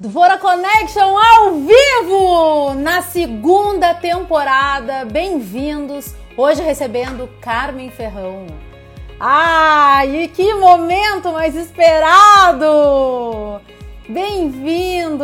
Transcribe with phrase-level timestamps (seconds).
[0.00, 5.04] Dvora Connection ao vivo na segunda temporada.
[5.04, 6.14] Bem-vindos.
[6.36, 8.46] Hoje recebendo Carmen Ferrão.
[9.18, 12.60] Ai, e que momento mais esperado!
[14.08, 15.18] Bem-vindos!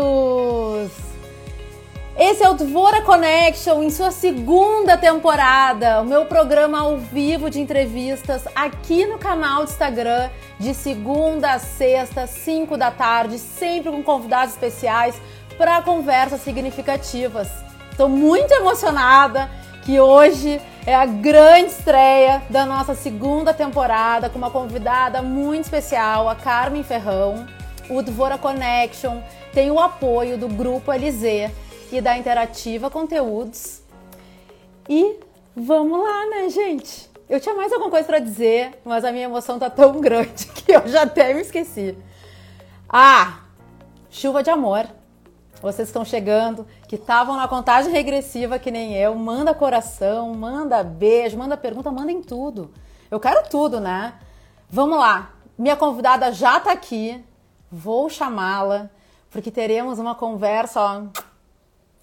[2.16, 7.60] Esse é o Dvora Connection em sua segunda temporada, o meu programa ao vivo de
[7.60, 14.00] entrevistas aqui no canal do Instagram de segunda a sexta, 5 da tarde, sempre com
[14.00, 15.20] convidados especiais
[15.58, 17.50] para conversas significativas.
[17.90, 19.50] Estou muito emocionada
[19.84, 26.28] que hoje é a grande estreia da nossa segunda temporada com uma convidada muito especial,
[26.28, 27.44] a Carmen Ferrão.
[27.90, 29.18] O Dvora Connection
[29.52, 33.82] tem o apoio do Grupo LZ e da Interativa Conteúdos.
[34.88, 35.18] E
[35.54, 37.10] vamos lá, né, gente?
[37.28, 40.72] Eu tinha mais alguma coisa para dizer, mas a minha emoção tá tão grande que
[40.72, 41.96] eu já até me esqueci.
[42.88, 43.40] Ah,
[44.10, 44.86] chuva de amor.
[45.62, 51.38] Vocês estão chegando, que estavam na contagem regressiva que nem eu, manda coração, manda beijo,
[51.38, 52.70] manda pergunta, mandem tudo.
[53.10, 54.14] Eu quero tudo, né?
[54.68, 55.30] Vamos lá.
[55.56, 57.24] Minha convidada já tá aqui.
[57.70, 58.90] Vou chamá-la
[59.34, 61.02] porque teremos uma conversa ó,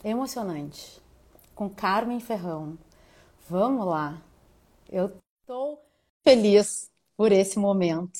[0.04, 1.02] emocionante
[1.54, 2.78] com Carmen Ferrão.
[3.50, 4.22] Vamos lá.
[4.90, 5.84] Eu estou
[6.24, 8.20] feliz por esse momento.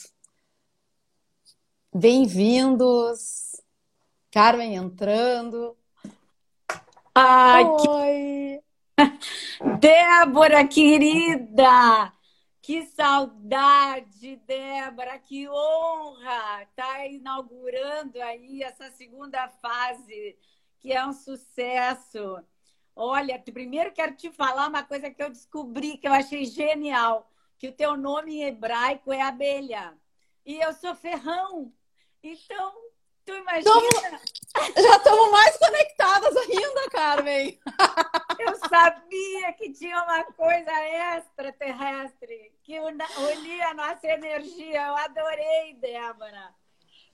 [1.94, 3.62] Bem-vindos.
[4.32, 5.76] Carmen entrando.
[7.14, 7.80] Ai, Oi.
[7.88, 8.62] Que...
[9.80, 12.14] Débora, querida!
[12.62, 15.18] Que saudade, Débora!
[15.20, 20.38] Que honra estar tá inaugurando aí essa segunda fase,
[20.82, 22.44] que é um sucesso.
[22.96, 27.68] Olha, primeiro quero te falar uma coisa que eu descobri que eu achei genial, que
[27.68, 29.98] o teu nome em hebraico é abelha.
[30.46, 31.72] E eu sou ferrão.
[32.24, 32.74] Então,
[33.24, 33.64] tu imagina.
[33.64, 33.90] Tomo...
[34.76, 37.60] Já estamos mais conectadas ainda, Carmen.
[38.40, 40.72] Eu sabia que tinha uma coisa
[41.16, 44.88] extraterrestre que unia a nossa energia.
[44.88, 46.54] Eu adorei, Débora.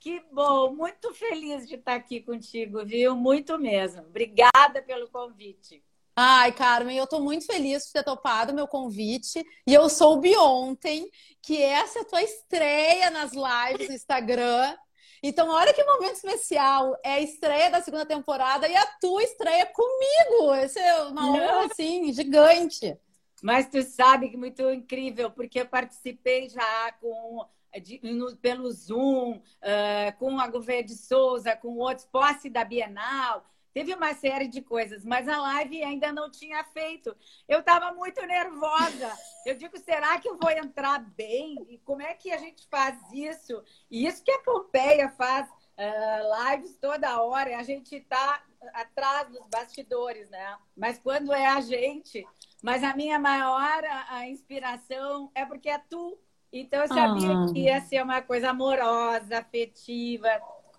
[0.07, 3.13] Que bom, muito feliz de estar aqui contigo, viu?
[3.13, 4.03] Muito mesmo.
[4.03, 5.83] Obrigada pelo convite.
[6.15, 9.45] Ai, Carmen, eu estou muito feliz por ter topado o meu convite.
[9.67, 14.77] E eu soube ontem que essa é a tua estreia nas lives no Instagram.
[15.21, 16.97] Então, olha que momento especial.
[17.03, 20.55] É a estreia da segunda temporada e a tua estreia comigo.
[20.55, 22.97] Esse é uma honra, assim, gigante.
[23.43, 27.45] Mas tu sabe que muito incrível, porque eu participei já com
[27.79, 33.45] de, no, pelo Zoom, uh, com a Gouveia de Souza, com outros, posse da Bienal.
[33.77, 37.15] Teve uma série de coisas, mas a live ainda não tinha feito.
[37.47, 39.15] Eu estava muito nervosa.
[39.45, 41.63] Eu digo, será que eu vou entrar bem?
[41.69, 43.63] E como é que a gente faz isso?
[43.91, 47.55] E isso que a Pompeia faz uh, lives toda hora.
[47.55, 48.43] A gente está
[48.73, 50.57] atrás dos bastidores, né?
[50.75, 52.25] Mas quando é a gente.
[52.63, 56.19] Mas a minha maior a inspiração é porque é tu
[56.51, 57.45] então eu sabia ah.
[57.51, 60.29] que ia ser uma coisa amorosa, afetiva,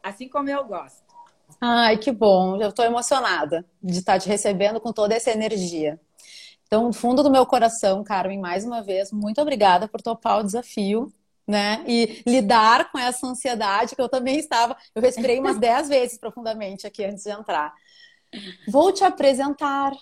[0.03, 1.09] assim como eu gosto.
[1.61, 2.61] Ai, que bom.
[2.61, 6.01] Eu estou emocionada de estar te recebendo com toda essa energia.
[6.67, 10.45] Então, do fundo do meu coração, Carmen, mais uma vez, muito obrigada por topar o
[10.45, 11.13] desafio,
[11.47, 11.83] né?
[11.87, 14.77] E lidar com essa ansiedade que eu também estava.
[14.95, 17.73] Eu respirei umas 10 vezes profundamente aqui antes de entrar.
[18.69, 19.93] Vou te apresentar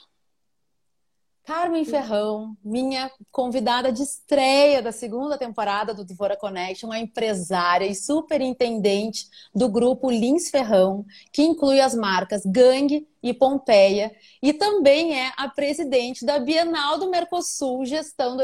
[1.46, 7.94] Carmen Ferrão, minha convidada de estreia da segunda temporada do Devora Connection, a empresária e
[7.94, 14.12] superintendente do grupo Lins Ferrão, que inclui as marcas Gangue e Pompeia,
[14.42, 18.36] e também é a presidente da Bienal do Mercosul Gestão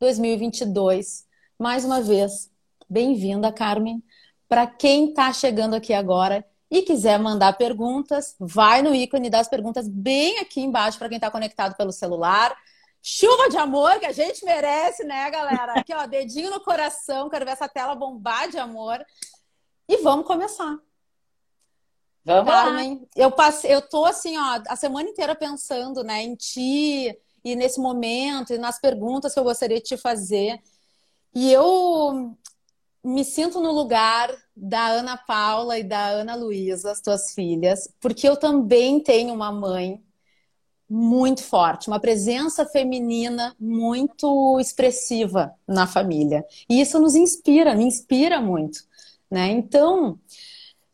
[0.00, 1.26] 2020-2022.
[1.58, 2.50] Mais uma vez,
[2.88, 4.02] bem-vinda, Carmen.
[4.48, 9.88] Para quem está chegando aqui agora e quiser mandar perguntas, vai no ícone das perguntas
[9.88, 12.56] bem aqui embaixo para quem está conectado pelo celular.
[13.02, 15.72] Chuva de amor que a gente merece, né, galera?
[15.74, 19.04] Aqui, ó, dedinho no coração, quero ver essa tela bombar de amor.
[19.88, 20.78] E vamos começar.
[22.24, 23.06] Vamos Carmen, lá.
[23.16, 27.80] Eu passei, eu tô assim, ó, a semana inteira pensando, né, em ti e nesse
[27.80, 30.60] momento e nas perguntas que eu gostaria de te fazer.
[31.34, 32.36] E eu
[33.02, 38.28] me sinto no lugar da Ana Paula e da Ana Luísa, as tuas filhas, porque
[38.28, 40.02] eu também tenho uma mãe
[40.88, 46.44] muito forte, uma presença feminina muito expressiva na família.
[46.68, 48.80] E isso nos inspira, me inspira muito,
[49.30, 49.48] né?
[49.48, 50.18] Então,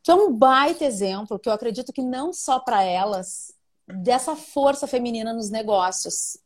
[0.02, 3.55] tu é um baita exemplo que eu acredito que não só para elas,
[3.88, 6.37] dessa força feminina nos negócios,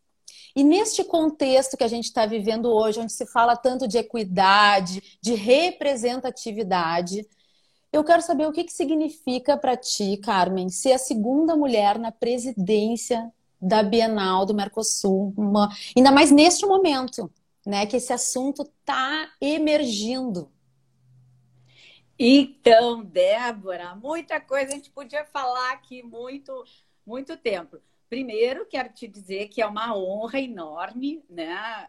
[0.54, 5.18] e neste contexto que a gente está vivendo hoje, onde se fala tanto de equidade,
[5.22, 7.26] de representatividade,
[7.92, 12.12] Eu quero saber o que, que significa para ti, Carmen, ser a segunda mulher na
[12.12, 15.68] presidência da Bienal do Mercosul, uma...
[15.96, 17.30] ainda mais neste momento,
[17.66, 20.50] né, que esse assunto está emergindo.
[22.18, 26.52] Então, Débora, muita coisa a gente podia falar aqui muito,
[27.04, 27.78] muito tempo.
[28.10, 31.86] Primeiro, quero te dizer que é uma honra enorme, né,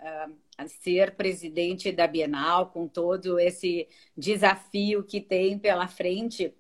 [0.67, 6.53] ser presidente da Bienal com todo esse desafio que tem pela frente.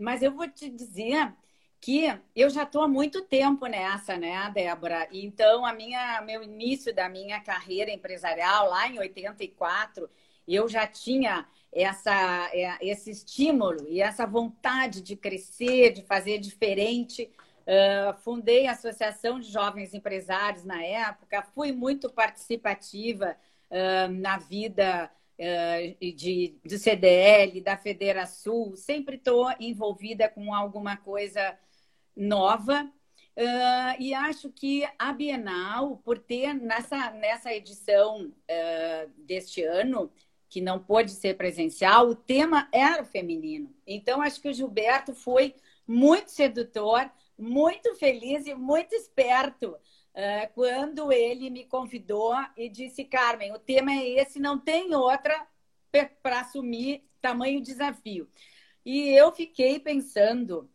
[0.00, 1.32] mas eu vou te dizer
[1.80, 5.08] que eu já estou há muito tempo nessa, né, Débora?
[5.12, 10.10] Então, a minha, meu início da minha carreira empresarial, lá em 84,
[10.46, 17.30] eu já tinha essa, é, esse estímulo e essa vontade de crescer, de fazer diferente.
[17.66, 23.36] Uh, fundei a Associação de Jovens Empresários na época, fui muito participativa
[23.70, 31.56] uh, na vida uh, de, do CDL, da Federação, sempre estou envolvida com alguma coisa
[32.16, 32.90] nova.
[33.98, 38.30] E acho que a Bienal, por ter nessa, nessa edição
[39.16, 40.12] deste ano,
[40.50, 43.72] que não pôde ser presencial, o tema era feminino.
[43.86, 45.54] Então, acho que o Gilberto foi
[45.86, 47.10] muito sedutor,
[47.40, 53.92] muito feliz e muito esperto uh, quando ele me convidou e disse: Carmen, o tema
[53.92, 55.46] é esse, não tem outra
[56.22, 58.28] para assumir tamanho desafio.
[58.84, 60.70] E eu fiquei pensando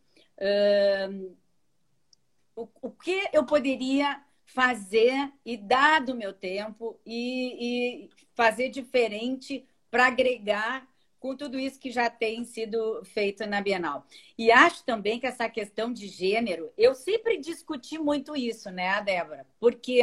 [2.54, 9.66] o, o que eu poderia fazer e dar do meu tempo e, e fazer diferente
[9.90, 10.88] para agregar
[11.26, 14.06] com tudo isso que já tem sido feito na Bienal.
[14.38, 19.44] E acho também que essa questão de gênero, eu sempre discuti muito isso, né, Débora?
[19.58, 20.02] Porque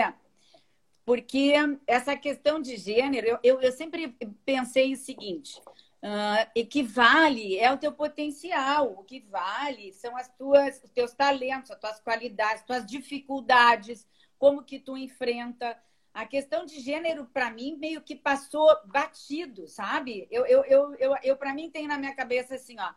[1.06, 1.54] porque
[1.86, 4.16] essa questão de gênero, eu, eu, eu sempre
[4.46, 5.62] pensei o seguinte:
[6.04, 11.72] Uh, equivale é o teu potencial, o que vale são as tuas, os teus talentos,
[11.72, 14.06] as tuas qualidades, as tuas dificuldades,
[14.38, 15.82] como que tu enfrenta.
[16.14, 20.28] A questão de gênero, para mim, meio que passou batido, sabe?
[20.30, 22.94] Eu, eu, eu, eu, eu para mim, tem na minha cabeça assim, ó.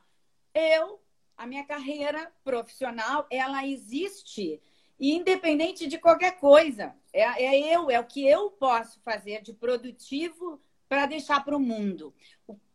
[0.55, 1.01] Eu,
[1.37, 4.61] a minha carreira profissional, ela existe
[4.99, 6.95] independente de qualquer coisa.
[7.13, 11.61] É, é eu, é o que eu posso fazer de produtivo para deixar para o
[11.61, 12.15] mundo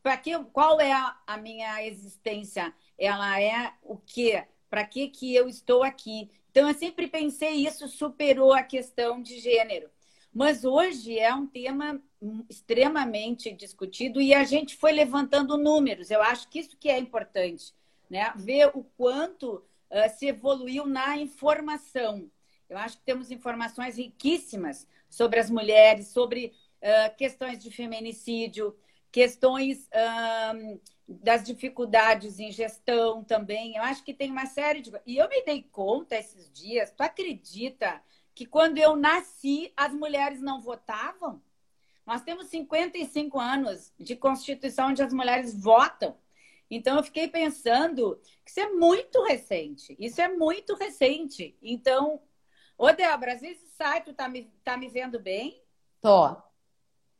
[0.01, 2.73] para que qual é a, a, minha existência?
[2.97, 4.45] Ela é o quê?
[4.69, 6.29] Para que que eu estou aqui?
[6.49, 9.89] Então eu sempre pensei isso superou a questão de gênero.
[10.33, 12.01] Mas hoje é um tema
[12.49, 16.09] extremamente discutido e a gente foi levantando números.
[16.09, 17.73] Eu acho que isso que é importante,
[18.09, 18.31] né?
[18.35, 22.29] Ver o quanto uh, se evoluiu na informação.
[22.69, 28.73] Eu acho que temos informações riquíssimas sobre as mulheres, sobre uh, questões de feminicídio,
[29.11, 29.89] questões
[30.55, 33.75] um, das dificuldades em gestão também.
[33.75, 34.91] Eu acho que tem uma série de.
[35.05, 38.01] E eu me dei conta esses dias, tu acredita
[38.33, 41.41] que quando eu nasci, as mulheres não votavam?
[42.05, 46.17] Nós temos 55 anos de Constituição onde as mulheres votam.
[46.69, 49.95] Então, eu fiquei pensando que isso é muito recente.
[49.99, 51.57] Isso é muito recente.
[51.61, 52.21] Então,
[52.77, 55.61] ô Débora, às vezes sai, tu tá me, tá me vendo bem?
[56.01, 56.35] Tô.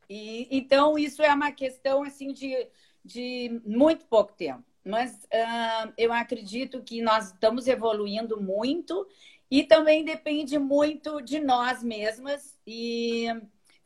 [0.08, 2.68] E, então, isso é uma questão assim de,
[3.04, 4.64] de muito pouco tempo.
[4.84, 9.06] Mas uh, eu acredito que nós estamos evoluindo muito
[9.52, 12.58] e também depende muito de nós mesmas.
[12.66, 13.26] E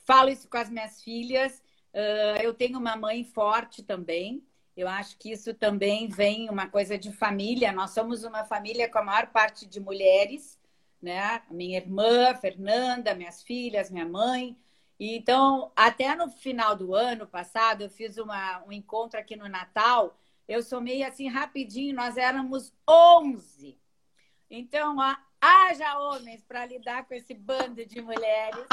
[0.05, 1.61] falo isso com as minhas filhas.
[1.93, 4.47] Uh, eu tenho uma mãe forte também.
[4.77, 7.73] Eu acho que isso também vem uma coisa de família.
[7.73, 10.57] Nós somos uma família com a maior parte de mulheres,
[11.03, 11.43] né?
[11.51, 14.57] Minha irmã, Fernanda, minhas filhas, minha mãe.
[15.01, 20.17] Então, até no final do ano passado, eu fiz uma, um encontro aqui no Natal.
[20.47, 23.77] Eu somei assim rapidinho, nós éramos 11.
[24.49, 28.65] Então, ó, haja homens para lidar com esse bando de mulheres.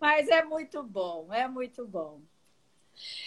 [0.00, 2.20] Mas é muito bom, é muito bom.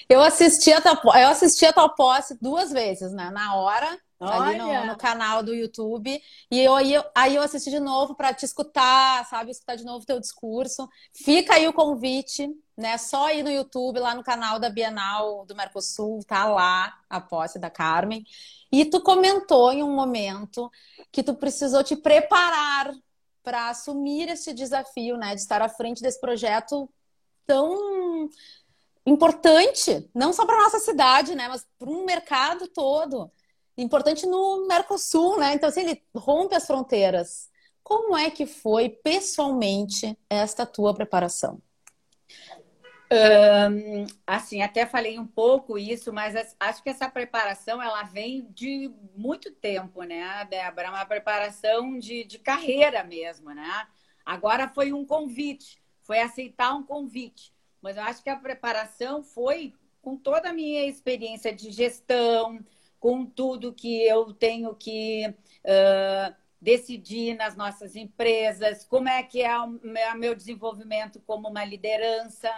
[0.10, 3.30] Eu assisti a tua, eu assisti a tua posse duas vezes, né?
[3.30, 6.22] Na hora ali no, no, canal do YouTube.
[6.50, 9.52] E eu, aí, eu, aí eu assisti de novo para te escutar, sabe?
[9.52, 10.88] Escutar de novo o teu discurso.
[11.14, 12.98] Fica aí o convite, né?
[12.98, 17.58] Só ir no YouTube, lá no canal da Bienal do Mercosul, tá lá a posse
[17.58, 18.24] da Carmen.
[18.72, 20.72] E tu comentou em um momento
[21.12, 22.94] que tu precisou te preparar
[23.44, 25.34] para assumir esse desafio, né?
[25.34, 26.88] De estar à frente desse projeto
[27.46, 28.30] tão
[29.06, 31.48] importante, não só para nossa cidade, né?
[31.48, 33.32] Mas para um mercado todo
[33.82, 35.54] importante no Mercosul, né?
[35.54, 37.50] Então, assim, ele rompe as fronteiras.
[37.84, 41.62] Como é que foi pessoalmente esta tua preparação?
[43.14, 48.90] Um, assim, até falei um pouco isso, mas acho que essa preparação ela vem de
[49.14, 50.90] muito tempo, né, Débora?
[50.90, 53.88] Uma preparação de, de carreira mesmo, né?
[54.26, 57.52] Agora foi um convite, foi aceitar um convite.
[57.82, 62.60] Mas eu acho que a preparação foi com toda a minha experiência de gestão,
[63.02, 69.60] com tudo que eu tenho que uh, decidir nas nossas empresas, como é que é
[69.60, 69.68] o
[70.16, 72.50] meu desenvolvimento como uma liderança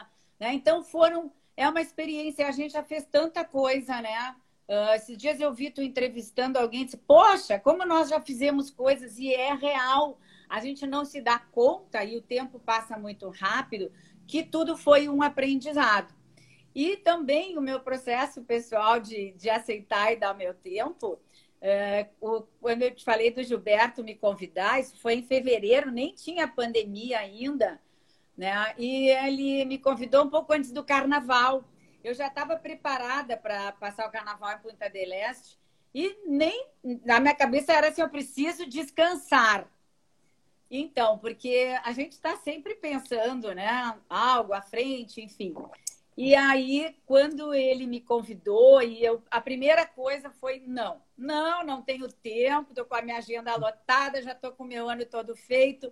[0.44, 0.54] né?
[0.54, 4.36] Então foram, é uma experiência, a gente já fez tanta coisa, né?
[4.68, 8.70] Uh, esses dias eu vi tu entrevistando alguém e disse, poxa, como nós já fizemos
[8.70, 10.20] coisas e é real.
[10.50, 13.90] A gente não se dá conta e o tempo passa muito rápido
[14.28, 16.14] que tudo foi um aprendizado.
[16.76, 21.20] E também o meu processo pessoal de, de aceitar e dar meu tempo.
[21.62, 26.14] Uh, o, quando eu te falei do Gilberto me convidar, isso foi em fevereiro, nem
[26.14, 27.80] tinha pandemia ainda
[28.38, 28.74] né?
[28.78, 31.64] E ele me convidou um pouco antes do carnaval.
[32.04, 35.58] Eu já estava preparada para passar o carnaval em Punta del Este
[35.94, 36.68] e nem
[37.06, 39.68] na minha cabeça era assim: eu preciso descansar.
[40.70, 43.96] Então, porque a gente está sempre pensando, né?
[44.10, 45.54] Algo à frente, enfim.
[46.16, 51.82] E aí, quando ele me convidou, e eu, a primeira coisa foi: não, não, não
[51.82, 55.36] tenho tempo, estou com a minha agenda lotada, já estou com o meu ano todo
[55.36, 55.92] feito.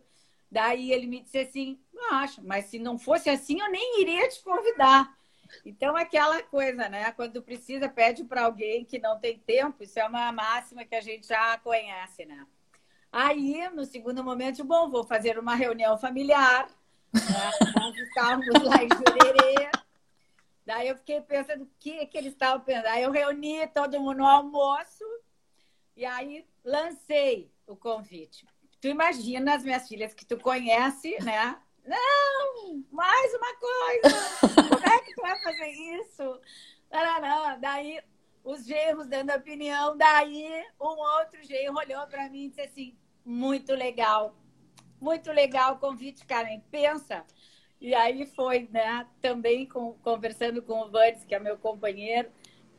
[0.52, 4.28] Daí ele me disse assim: não acho, mas se não fosse assim, eu nem iria
[4.30, 5.18] te convidar.
[5.66, 7.12] Então, aquela coisa, né?
[7.12, 11.02] Quando precisa, pede para alguém que não tem tempo, isso é uma máxima que a
[11.02, 12.46] gente já conhece, né?
[13.12, 16.68] Aí, no segundo momento, bom, vou fazer uma reunião familiar.
[17.14, 17.92] Né?
[17.98, 19.70] Estávamos lá em Jurerê.
[20.72, 22.88] Daí eu fiquei pensando o que, que eles estavam pensando.
[22.88, 25.04] Aí eu reuni todo mundo no almoço
[25.96, 28.46] e aí lancei o convite
[28.82, 31.56] tu imagina as minhas filhas que tu conhece, né?
[31.86, 34.70] Não, mais uma coisa.
[34.70, 36.42] Como é que tu vai fazer isso?
[36.92, 38.02] Não, Daí
[38.44, 43.74] os genros dando opinião, daí um outro genro olhou para mim e disse assim: muito
[43.76, 44.36] legal,
[45.00, 46.60] muito legal o convite, Karen.
[46.72, 47.24] Pensa.
[47.82, 49.08] E aí foi, né?
[49.20, 52.30] Também com, conversando com o Vandes, que é meu companheiro,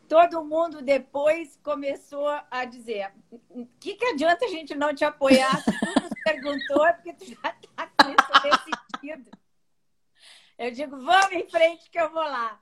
[0.09, 3.12] todo mundo depois começou a dizer:
[3.50, 5.61] o que, que adianta a gente não te apoiar?
[5.61, 8.61] Se tu nos perguntou, é porque tu já está com isso
[9.00, 9.30] decidido.
[10.56, 12.61] Eu digo: vamos em frente que eu vou lá.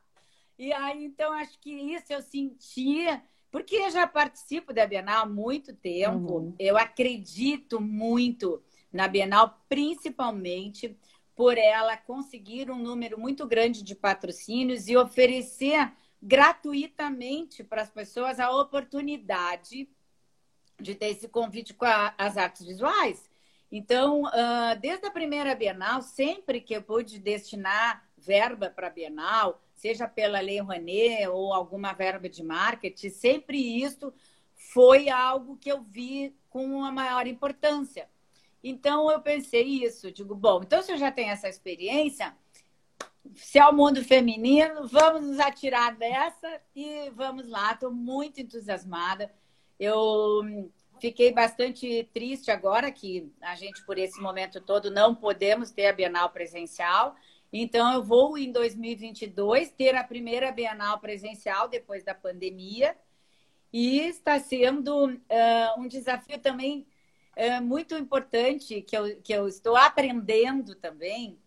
[0.59, 3.05] E aí, então, acho que isso eu senti,
[3.51, 6.55] porque eu já participo da Bienal há muito tempo, uhum.
[6.59, 10.99] eu acredito muito na Bienal, principalmente
[11.41, 15.91] por ela conseguir um número muito grande de patrocínios e oferecer
[16.23, 19.89] gratuitamente para as pessoas a oportunidade
[20.79, 23.31] de ter esse convite com a, as artes visuais.
[23.73, 29.63] Então, uh, desde a primeira Bienal, sempre que eu pude destinar verba para a Bienal,
[29.75, 34.13] seja pela Lei Rouanet ou alguma verba de marketing, sempre isso
[34.55, 38.11] foi algo que eu vi com uma maior importância.
[38.63, 42.37] Então, eu pensei isso, digo, bom, então se eu já tenho essa experiência,
[43.35, 47.73] se é o mundo feminino, vamos nos atirar dessa e vamos lá.
[47.73, 49.33] Estou muito entusiasmada.
[49.79, 55.87] Eu fiquei bastante triste agora que a gente, por esse momento todo, não podemos ter
[55.87, 57.15] a Bienal presencial.
[57.53, 62.97] Então, eu vou em 2022 ter a primeira Bienal presencial depois da pandemia.
[63.73, 66.87] E está sendo uh, um desafio também
[67.41, 71.41] uh, muito importante que eu, que eu estou aprendendo também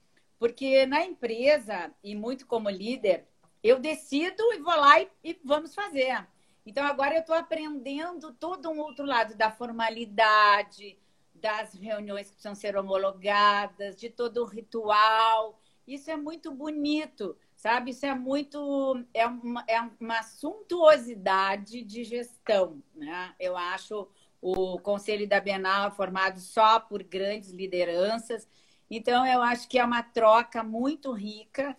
[0.43, 3.25] porque na empresa, e muito como líder,
[3.63, 6.27] eu decido e vou lá e, e vamos fazer.
[6.65, 10.99] Então, agora eu estou aprendendo todo um outro lado da formalidade,
[11.33, 15.57] das reuniões que precisam ser homologadas, de todo o ritual.
[15.87, 17.91] Isso é muito bonito, sabe?
[17.91, 19.01] Isso é muito.
[19.13, 23.33] É uma, é uma suntuosidade de gestão, né?
[23.39, 24.09] Eu acho
[24.43, 28.47] o Conselho da Bienal formado só por grandes lideranças
[28.95, 31.75] então, eu acho que é uma troca muito rica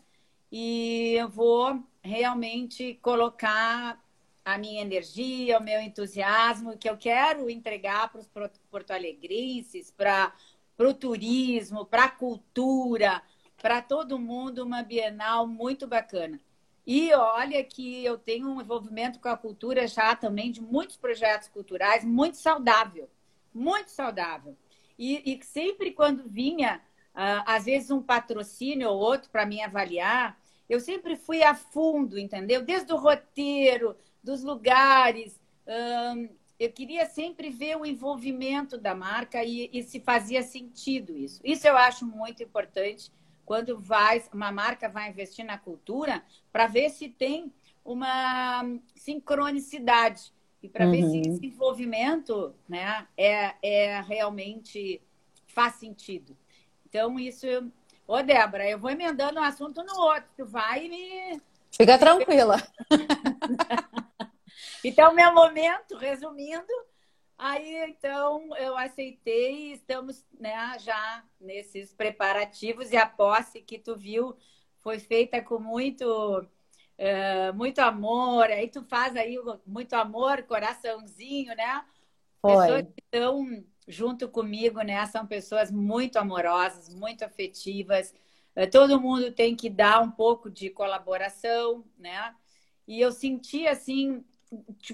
[0.50, 4.02] e eu vou realmente colocar
[4.44, 8.28] a minha energia, o meu entusiasmo, que eu quero entregar para os
[8.68, 10.34] porto-alegrenses, para
[10.76, 13.22] o turismo, para a cultura,
[13.62, 16.40] para todo mundo, uma Bienal muito bacana.
[16.86, 21.48] E olha que eu tenho um envolvimento com a cultura já também de muitos projetos
[21.48, 23.08] culturais, muito saudável,
[23.52, 24.56] muito saudável.
[24.98, 26.82] E, e sempre quando vinha
[27.14, 30.38] uh, às vezes um patrocínio ou outro para mim avaliar,
[30.68, 32.62] eu sempre fui a fundo, entendeu?
[32.62, 35.38] Desde o roteiro, dos lugares.
[36.58, 41.40] Eu queria sempre ver o envolvimento da marca e, e, se fazia sentido isso.
[41.44, 43.12] Isso eu acho muito importante
[43.44, 46.22] quando vai, uma marca vai investir na cultura,
[46.52, 47.52] para ver se tem
[47.84, 50.32] uma sincronicidade
[50.62, 50.90] e para uhum.
[50.90, 51.34] ver se uhum.
[51.34, 55.02] esse envolvimento né, é, é realmente
[55.46, 56.36] faz sentido.
[56.86, 57.46] Então, isso.
[58.06, 60.24] Ô, Débora, eu vou emendando um assunto no outro.
[60.36, 61.40] Tu vai me.
[61.70, 62.56] Fica tranquila.
[64.84, 66.72] então, meu momento, resumindo,
[67.44, 73.96] aí então eu aceitei e estamos né, já nesses preparativos e a posse que tu
[73.96, 74.36] viu
[74.80, 76.46] foi feita com muito
[76.96, 79.36] é, muito amor, aí tu faz aí
[79.66, 81.84] muito amor, coraçãozinho, né?
[82.40, 82.52] Foi.
[82.52, 85.04] Pessoas que estão junto comigo, né?
[85.06, 88.14] São pessoas muito amorosas, muito afetivas.
[88.54, 92.34] É, todo mundo tem que dar um pouco de colaboração, né?
[92.86, 94.24] E eu senti assim,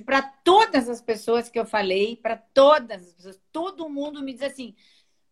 [0.04, 4.42] para todas as pessoas que eu falei, para todas as pessoas, todo mundo me diz
[4.42, 4.74] assim: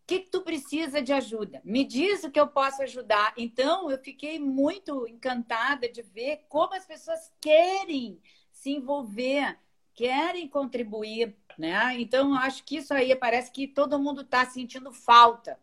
[0.08, 1.61] que, que tu precisa de ajuda?
[1.62, 3.35] Me diz o que eu posso ajudar.
[3.37, 8.18] Então, eu fiquei muito encantada de ver como as pessoas querem
[8.50, 9.58] se envolver,
[9.92, 12.00] querem contribuir, né?
[12.00, 15.61] Então, acho que isso aí parece que todo mundo está sentindo falta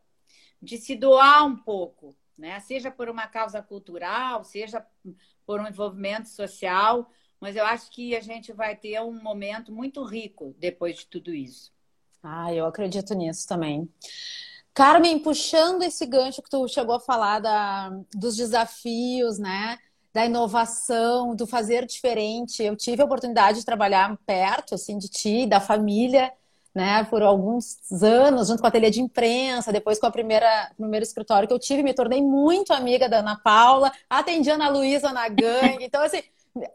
[0.62, 2.60] de se doar um pouco, né?
[2.60, 4.86] Seja por uma causa cultural, seja
[5.44, 7.12] por um envolvimento social,
[7.46, 11.32] mas eu acho que a gente vai ter um momento muito rico depois de tudo
[11.32, 11.72] isso.
[12.24, 13.88] Ah, eu acredito nisso também.
[14.74, 19.78] Carmen, puxando esse gancho que tu chegou a falar da, dos desafios, né?
[20.12, 22.64] Da inovação, do fazer diferente.
[22.64, 26.34] Eu tive a oportunidade de trabalhar perto, assim, de ti, da família,
[26.74, 27.04] né?
[27.04, 31.48] Por alguns anos, junto com a ateliê de imprensa, depois com a primeira, primeiro escritório
[31.48, 35.30] que eu tive, me tornei muito amiga da Ana Paula, atendi a Ana Luísa na
[35.30, 35.86] gangue.
[35.86, 36.24] Então, assim,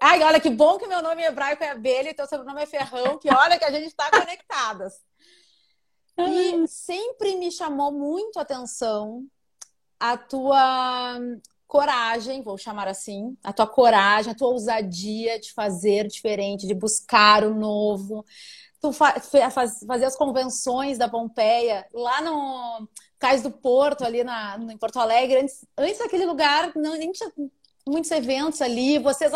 [0.01, 3.19] ai, olha que bom que meu nome hebraico é Abelha e teu sobrenome é Ferrão,
[3.19, 4.95] que olha que a gente está conectadas.
[6.19, 9.27] E sempre me chamou muito a atenção
[9.99, 11.19] a tua
[11.67, 17.45] coragem, vou chamar assim, a tua coragem, a tua ousadia de fazer diferente, de buscar
[17.45, 18.25] o novo.
[18.81, 19.21] Tu fa
[19.51, 24.99] faz, fazer as convenções da Pompeia lá no Cais do Porto, ali na, em Porto
[24.99, 27.31] Alegre, antes, antes daquele lugar, não, nem tinha
[27.87, 29.33] muitos eventos ali, vocês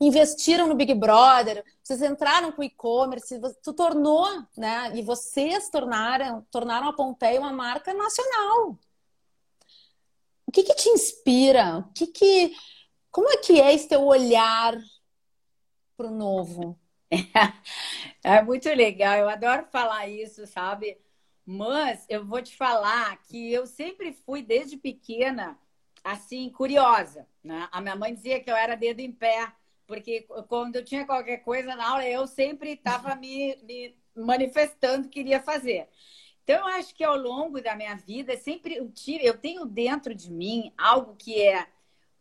[0.00, 4.92] investiram no Big Brother, vocês entraram com e-commerce, tu tornou, né?
[4.94, 8.78] E vocês tornaram, tornaram a Pompeia uma marca nacional.
[10.46, 11.78] O que que te inspira?
[11.78, 12.54] O que que,
[13.10, 14.76] como é que é esse teu olhar
[15.96, 16.78] para o novo?
[18.22, 20.98] É muito legal, eu adoro falar isso, sabe?
[21.44, 25.56] Mas eu vou te falar que eu sempre fui, desde pequena,
[26.02, 27.24] assim, curiosa.
[27.42, 27.68] Né?
[27.70, 29.52] A minha mãe dizia que eu era dedo em pé
[29.86, 35.20] porque quando eu tinha qualquer coisa na aula, eu sempre estava me, me manifestando que
[35.20, 35.88] queria fazer.
[36.42, 40.14] Então, eu acho que ao longo da minha vida, sempre eu, tive, eu tenho dentro
[40.14, 41.66] de mim algo que é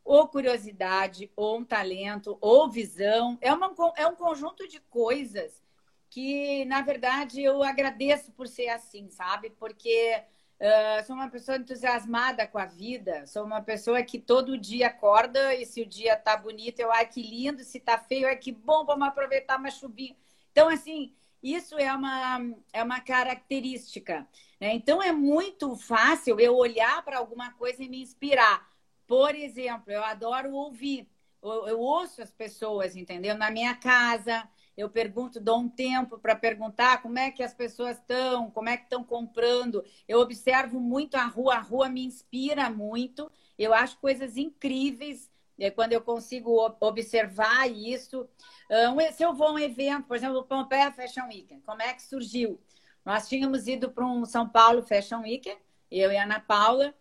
[0.04, 3.38] ou curiosidade, ou um talento, ou visão.
[3.42, 5.64] É, uma, é um conjunto de coisas
[6.10, 9.50] que, na verdade, eu agradeço por ser assim, sabe?
[9.50, 10.24] Porque
[10.60, 15.54] Uh, sou uma pessoa entusiasmada com a vida, sou uma pessoa que todo dia acorda
[15.54, 18.54] e se o dia tá bonito, eu, ai que lindo, se tá feio, ai que
[18.54, 20.16] bom, vamos aproveitar uma chuvinha.
[20.52, 21.14] Então, assim,
[21.44, 22.40] isso é uma,
[22.72, 24.26] é uma característica.
[24.60, 24.74] Né?
[24.74, 28.66] Então, é muito fácil eu olhar para alguma coisa e me inspirar.
[29.06, 31.08] Por exemplo, eu adoro ouvir,
[31.44, 33.38] eu, eu ouço as pessoas, entendeu?
[33.38, 37.98] Na minha casa, eu pergunto, dou um tempo para perguntar como é que as pessoas
[37.98, 39.84] estão, como é que estão comprando.
[40.08, 43.32] Eu observo muito a rua, a rua me inspira muito.
[43.58, 48.28] Eu acho coisas incríveis é, quando eu consigo observar isso.
[49.14, 52.02] Se eu vou a um evento, por exemplo, o Pompeia Fashion Week, como é que
[52.02, 52.60] surgiu?
[53.06, 55.56] Nós tínhamos ido para um São Paulo Fashion Week,
[55.90, 56.94] eu e a Ana Paula,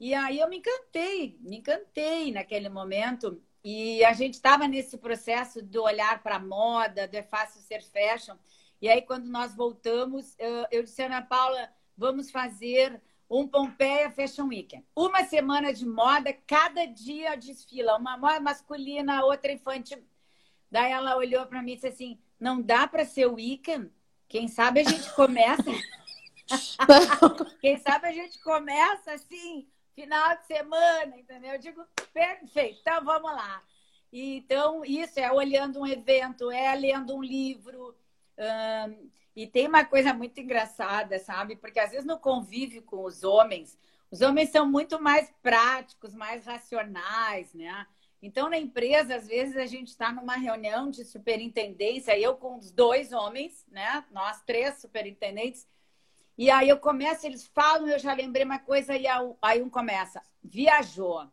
[0.00, 5.62] e aí eu me encantei, me encantei naquele momento e a gente estava nesse processo
[5.62, 8.36] do olhar para a moda, do é fácil ser fashion.
[8.80, 10.34] E aí, quando nós voltamos,
[10.70, 14.82] eu disse, Ana Paula, vamos fazer um Pompeia Fashion Week.
[14.96, 17.98] Uma semana de moda, cada dia desfila.
[17.98, 20.02] Uma moda masculina, outra infantil.
[20.70, 23.90] Daí ela olhou para mim e disse assim, não dá para ser weekend?
[24.26, 25.64] Quem sabe a gente começa...
[27.60, 29.68] Quem sabe a gente começa assim
[30.00, 31.52] final de semana, entendeu?
[31.52, 33.62] Eu digo, perfeito, então vamos lá.
[34.12, 37.94] Então, isso é olhando um evento, é lendo um livro.
[39.36, 41.56] E tem uma coisa muito engraçada, sabe?
[41.56, 43.78] Porque às vezes no convívio com os homens,
[44.10, 47.86] os homens são muito mais práticos, mais racionais, né?
[48.22, 52.70] Então, na empresa, às vezes a gente está numa reunião de superintendência, eu com os
[52.70, 54.04] dois homens, né?
[54.10, 55.66] Nós três superintendentes,
[56.40, 60.22] E aí eu começo, eles falam, eu já lembrei uma coisa, e aí um começa,
[60.42, 61.30] viajou.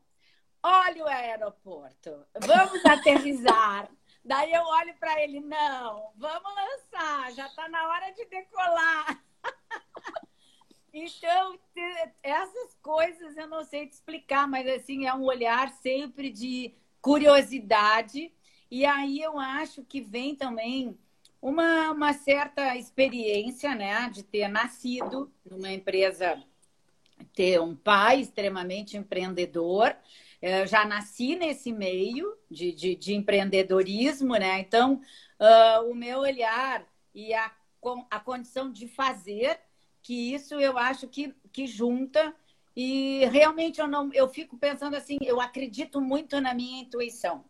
[0.61, 3.89] Olha o aeroporto, vamos aterrizar.
[4.21, 9.23] Daí eu olho para ele, não, vamos lançar, já está na hora de decolar.
[10.93, 11.57] então,
[12.21, 18.33] essas coisas eu não sei te explicar, mas assim, é um olhar sempre de curiosidade.
[18.69, 20.99] E aí eu acho que vem também
[21.47, 26.43] uma, uma certa experiência, né, de ter nascido numa empresa,
[27.33, 29.95] ter um pai extremamente empreendedor.
[30.41, 34.59] Eu já nasci nesse meio de, de, de empreendedorismo, né?
[34.59, 35.01] Então,
[35.39, 37.49] uh, o meu olhar e a,
[38.11, 39.57] a condição de fazer,
[40.03, 42.35] que isso eu acho que, que junta.
[42.75, 47.45] E realmente eu não, eu fico pensando assim, eu acredito muito na minha intuição.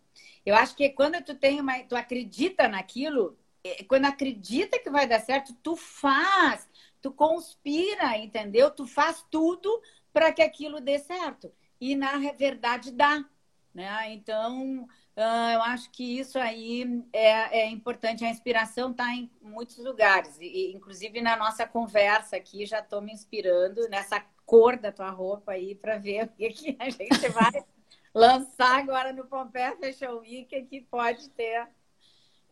[0.45, 3.46] Eu acho que quando tu tem uma, tu acredita naquilo, é,
[3.87, 6.67] quando acredita que vai dar certo, tu faz,
[7.01, 8.71] tu conspira, entendeu?
[8.71, 9.81] Tu faz tudo
[10.13, 11.51] para que aquilo dê certo.
[11.79, 13.23] E na verdade dá.
[13.73, 14.13] Né?
[14.13, 18.25] Então, eu acho que isso aí é, é importante.
[18.25, 23.13] A inspiração está em muitos lugares, e, inclusive na nossa conversa aqui, já estou me
[23.13, 27.65] inspirando nessa cor da tua roupa aí para ver o que, que a gente vai
[28.13, 31.67] lançar agora no Pompeia Fashion Week, que pode ter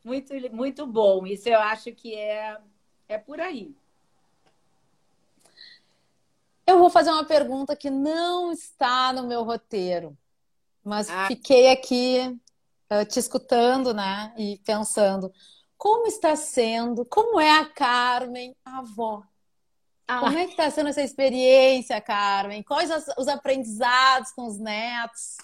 [0.05, 1.25] muito, muito bom.
[1.25, 2.57] Isso eu acho que é,
[3.07, 3.75] é por aí.
[6.67, 10.17] Eu vou fazer uma pergunta que não está no meu roteiro,
[10.83, 11.27] mas ah.
[11.27, 12.39] fiquei aqui
[12.91, 14.33] uh, te escutando, né?
[14.37, 15.31] E pensando,
[15.77, 19.23] como está sendo, como é a Carmen, a avó?
[20.07, 20.19] Ah.
[20.19, 22.63] Como é que está sendo essa experiência, Carmen?
[22.63, 25.37] Quais os aprendizados com os netos?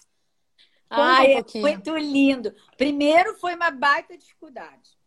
[0.91, 2.53] Ai, um é muito lindo.
[2.75, 4.99] Primeiro foi uma baita dificuldade.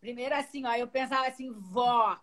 [0.00, 2.16] Primeiro, assim, ó, eu pensava assim, vó,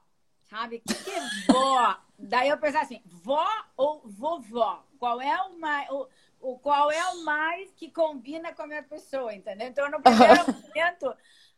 [0.50, 0.78] sabe?
[0.78, 1.22] O que, que é
[1.52, 1.98] vó?
[2.18, 3.46] Daí eu pensava assim, vó
[3.76, 4.86] ou vovó?
[4.98, 6.08] Qual é o mais, o,
[6.40, 9.68] o, qual é o mais que combina com a minha pessoa, entendeu?
[9.68, 11.14] Então, no primeiro momento,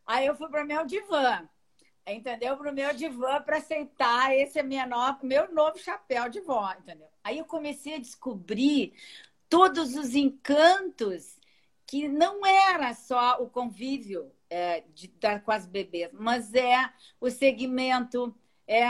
[0.08, 1.48] aí eu fui para o meu divã,
[2.08, 2.58] entendeu?
[2.58, 6.74] Para o meu divã para aceitar esse é minha no, meu novo chapéu de vó,
[6.80, 7.10] entendeu?
[7.24, 8.94] Aí eu comecei a descobrir
[9.50, 11.38] todos os encantos
[11.94, 15.14] que não era só o convívio é, de,
[15.46, 16.90] com as bebês, mas é
[17.22, 18.36] o segmento,
[18.68, 18.84] é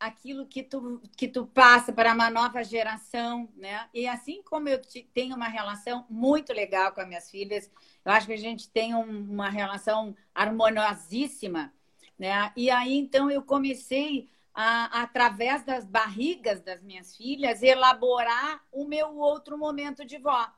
[0.00, 3.88] aquilo que tu, que tu passa para uma nova geração, né?
[3.94, 4.82] E assim como eu
[5.14, 7.70] tenho uma relação muito legal com as minhas filhas,
[8.04, 11.72] eu acho que a gente tem um, uma relação harmoniosíssima,
[12.18, 12.50] né?
[12.56, 19.18] E aí, então, eu comecei a, através das barrigas das minhas filhas, elaborar o meu
[19.18, 20.50] outro momento de vó.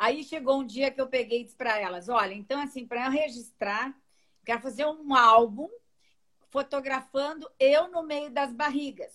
[0.00, 3.04] Aí chegou um dia que eu peguei e disse para elas: olha, então, assim, para
[3.04, 3.94] eu registrar,
[4.46, 5.68] quero fazer um álbum
[6.48, 9.12] fotografando eu no meio das barrigas.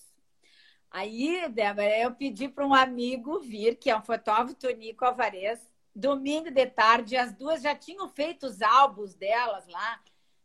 [0.92, 5.60] Aí, Débora, eu pedi para um amigo vir, que é um fotógrafo, Tonico Alvarez,
[5.96, 10.00] domingo de tarde, as duas já tinham feito os álbuns delas lá.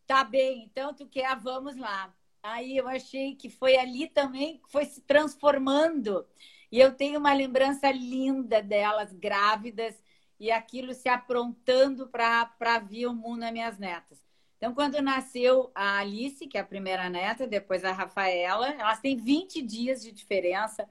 [0.06, 2.14] Tá bem, então tu quer, vamos lá.
[2.42, 6.26] Aí eu achei que foi ali também que foi se transformando.
[6.72, 9.94] E eu tenho uma lembrança linda delas grávidas
[10.40, 14.18] e aquilo se aprontando para vir o mundo nas minhas netas.
[14.56, 19.16] Então, quando nasceu a Alice, que é a primeira neta, depois a Rafaela, elas têm
[19.16, 20.88] 20 dias de diferença.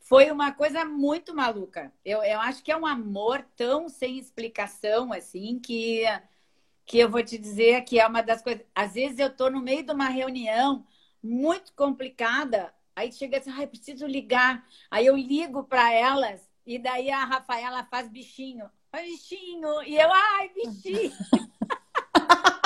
[0.00, 1.92] Foi uma coisa muito maluca.
[2.04, 6.02] Eu, eu acho que é um amor tão sem explicação, assim, que,
[6.84, 8.64] que eu vou te dizer que é uma das coisas.
[8.74, 10.84] Às vezes eu estou no meio de uma reunião
[11.22, 14.66] muito complicada, aí chega assim, ai, preciso ligar.
[14.90, 18.70] Aí eu ligo para elas e daí a Rafaela faz bichinho.
[18.92, 19.82] Ai, bichinho.
[19.82, 21.12] E eu, ai, bichinho.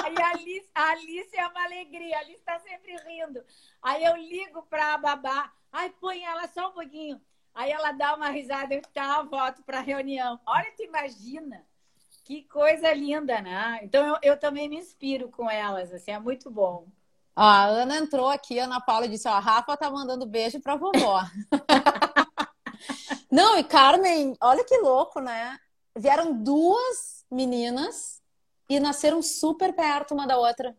[0.06, 3.42] Aí a Alice, a Alice é uma alegria, a Alice está sempre rindo.
[3.82, 7.20] Aí eu ligo para a babá, ai, põe ela só um pouquinho.
[7.52, 10.38] Aí ela dá uma risada e tá, volto para a reunião.
[10.46, 11.64] Olha, tu imagina.
[12.24, 13.80] Que coisa linda, né?
[13.82, 16.86] Então eu, eu também me inspiro com elas, assim, é muito bom.
[17.34, 20.76] a Ana entrou aqui, a Ana Paula disse: Ó, a Rafa tá mandando beijo pra
[20.76, 21.22] vovó.
[23.36, 25.58] Não, e Carmen, olha que louco, né?
[25.94, 28.22] Vieram duas meninas
[28.66, 30.74] e nasceram super perto uma da outra.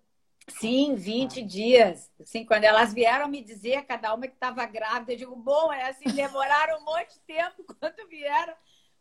[0.47, 2.09] Sim, 20 dias.
[2.25, 5.89] Sim, quando elas vieram me dizer, cada uma que estava grávida, eu digo, bom, é
[5.89, 8.55] assim, demoraram um monte de tempo quando vieram.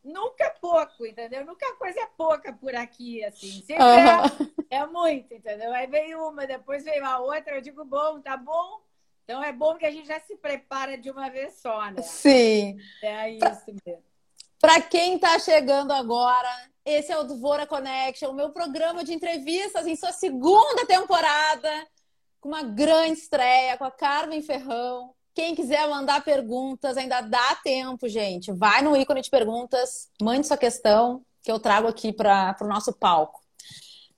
[0.05, 1.47] Nunca é pouco, entendeu?
[1.47, 3.63] Nunca a coisa é pouca por aqui, assim.
[3.63, 4.67] Sempre uhum.
[4.71, 5.73] é, é muito, entendeu?
[5.73, 8.83] Aí veio uma, depois veio a outra, eu digo, bom, tá bom,
[9.27, 12.01] então é bom que a gente já se prepara de uma vez só, né?
[12.01, 12.77] Sim.
[13.03, 14.05] É isso mesmo.
[14.61, 16.49] Para quem está chegando agora,
[16.85, 21.69] esse é o Dvora Connection, o meu programa de entrevistas em sua segunda temporada,
[22.41, 25.13] com uma grande estreia com a Carmen Ferrão.
[25.35, 28.53] Quem quiser mandar perguntas, ainda dá tempo, gente.
[28.53, 32.93] Vai no ícone de perguntas, mande sua questão, que eu trago aqui para o nosso
[32.93, 33.41] palco.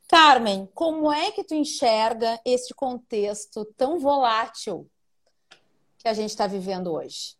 [0.06, 4.86] Carmen, como é que tu enxerga esse contexto tão volátil
[5.98, 7.36] que a gente está vivendo hoje?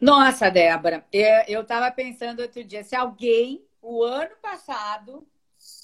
[0.00, 5.26] Nossa, Débora, é, eu estava pensando outro dia, se alguém, o ano passado,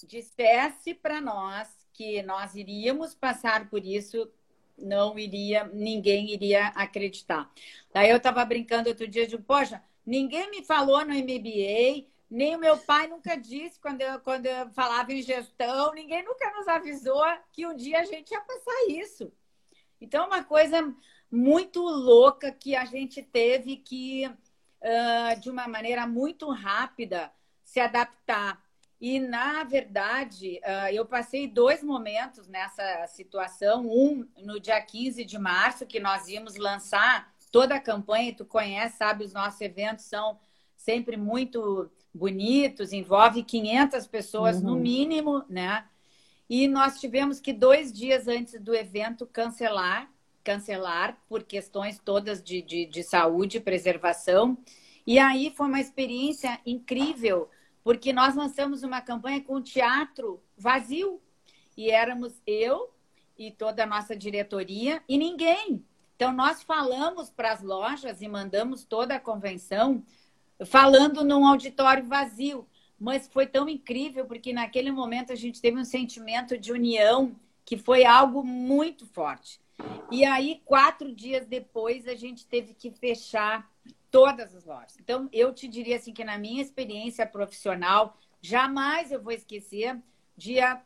[0.06, 4.30] dissesse para nós que nós iríamos passar por isso,
[4.76, 7.50] não iria, ninguém iria acreditar.
[7.92, 12.60] Daí eu estava brincando outro dia de, poxa, ninguém me falou no MBA, nem o
[12.60, 17.22] meu pai nunca disse quando eu, quando eu falava em gestão, ninguém nunca nos avisou
[17.52, 19.32] que um dia a gente ia passar isso.
[20.00, 20.94] Então, uma coisa
[21.30, 27.30] muito louca que a gente teve que, uh, de uma maneira muito rápida,
[27.64, 28.60] se adaptar.
[29.00, 33.86] E, na verdade, uh, eu passei dois momentos nessa situação.
[33.86, 38.98] Um, no dia 15 de março, que nós íamos lançar toda a campanha, tu conhece,
[38.98, 40.38] sabe, os nossos eventos são
[40.76, 44.62] sempre muito bonitos, envolve 500 pessoas uhum.
[44.62, 45.86] no mínimo, né?
[46.48, 50.10] E nós tivemos que dois dias antes do evento cancelar,
[50.42, 54.58] cancelar por questões todas de, de, de saúde preservação.
[55.06, 57.48] E aí foi uma experiência incrível,
[57.82, 61.20] porque nós lançamos uma campanha com teatro vazio.
[61.76, 62.90] E éramos eu
[63.38, 65.84] e toda a nossa diretoria e ninguém.
[66.14, 70.04] Então, nós falamos para as lojas e mandamos toda a convenção
[70.66, 72.68] falando num auditório vazio.
[72.98, 77.78] Mas foi tão incrível, porque naquele momento a gente teve um sentimento de união que
[77.78, 79.59] foi algo muito forte.
[80.10, 83.70] E aí, quatro dias depois, a gente teve que fechar
[84.10, 84.96] todas as lojas.
[84.98, 89.96] Então, eu te diria assim que na minha experiência profissional, jamais eu vou esquecer
[90.36, 90.82] dia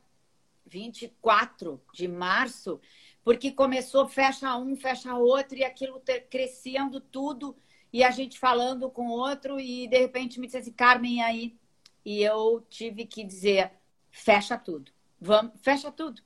[0.67, 2.81] 24 de março,
[3.23, 7.57] porque começou fecha um, fecha outro e aquilo crescendo tudo
[7.93, 11.57] e a gente falando com outro e de repente me disse assim, Carmen, aí?
[12.05, 13.71] E eu tive que dizer,
[14.11, 14.93] fecha tudo.
[15.21, 16.21] Vamos, fecha tudo.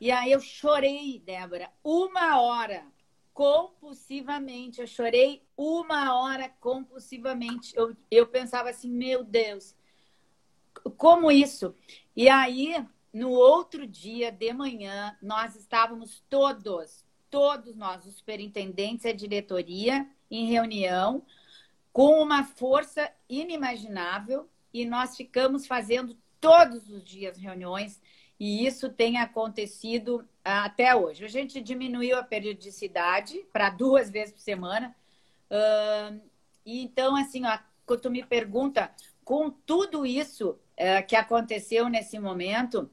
[0.00, 2.86] E aí eu chorei, Débora, uma hora
[3.32, 4.80] compulsivamente.
[4.80, 7.76] Eu chorei uma hora compulsivamente.
[7.76, 9.74] Eu, eu pensava assim, meu Deus,
[10.96, 11.74] como isso?
[12.14, 19.08] E aí, no outro dia de manhã, nós estávamos todos, todos nós, os superintendentes e
[19.08, 21.24] a diretoria, em reunião
[21.92, 28.00] com uma força inimaginável e nós ficamos fazendo todos os dias reuniões
[28.38, 31.24] e isso tem acontecido até hoje.
[31.24, 34.94] A gente diminuiu a periodicidade para duas vezes por semana.
[35.50, 36.20] Uh,
[36.64, 38.92] e então, assim, ó, quando tu me pergunta,
[39.24, 42.88] com tudo isso uh, que aconteceu nesse momento,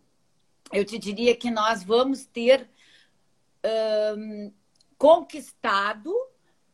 [0.74, 2.68] eu te diria que nós vamos ter
[3.64, 4.54] uh,
[4.98, 6.12] conquistado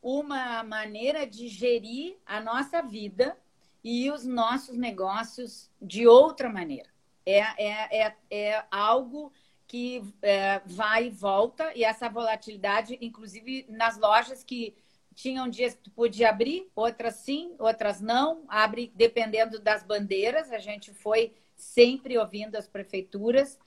[0.02, 3.38] uma maneira de gerir a nossa vida
[3.84, 6.90] e os nossos negócios de outra maneira.
[7.26, 9.32] É, é, é, é algo
[9.68, 14.76] que é, vai e volta, e essa volatilidade, inclusive nas lojas que
[15.16, 20.60] tinham dias que tu podia abrir, outras sim, outras não, abre dependendo das bandeiras, a
[20.60, 23.58] gente foi sempre ouvindo as prefeituras,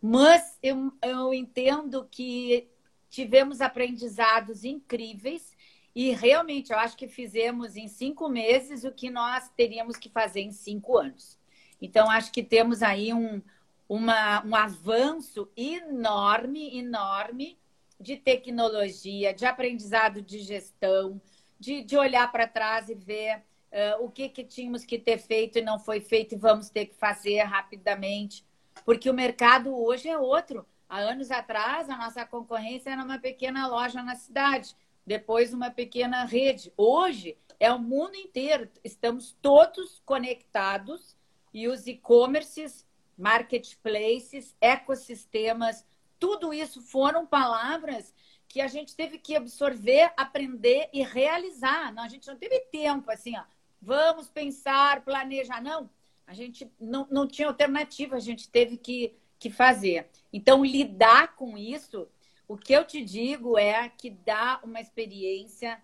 [0.00, 2.68] mas eu, eu entendo que
[3.08, 5.56] tivemos aprendizados incríveis
[5.94, 10.40] e realmente, eu acho que fizemos em cinco meses o que nós teríamos que fazer
[10.40, 11.37] em cinco anos.
[11.80, 13.42] Então, acho que temos aí um,
[13.88, 17.58] uma, um avanço enorme, enorme
[18.00, 21.20] de tecnologia, de aprendizado de gestão,
[21.58, 23.38] de, de olhar para trás e ver
[23.72, 26.86] uh, o que, que tínhamos que ter feito e não foi feito e vamos ter
[26.86, 28.44] que fazer rapidamente.
[28.84, 30.64] Porque o mercado hoje é outro.
[30.88, 34.74] Há anos atrás, a nossa concorrência era uma pequena loja na cidade
[35.08, 36.70] depois uma pequena rede.
[36.76, 41.16] Hoje é o mundo inteiro, estamos todos conectados
[41.52, 45.84] e os e-commerces, marketplaces, ecossistemas,
[46.18, 48.14] tudo isso foram palavras
[48.48, 51.92] que a gente teve que absorver, aprender e realizar.
[51.92, 53.42] Não, a gente não teve tempo assim, ó,
[53.80, 55.60] vamos pensar, planejar.
[55.60, 55.90] Não,
[56.26, 60.08] a gente não, não tinha alternativa, a gente teve que, que fazer.
[60.32, 62.08] Então, lidar com isso
[62.48, 65.80] o que eu te digo é que dá uma experiência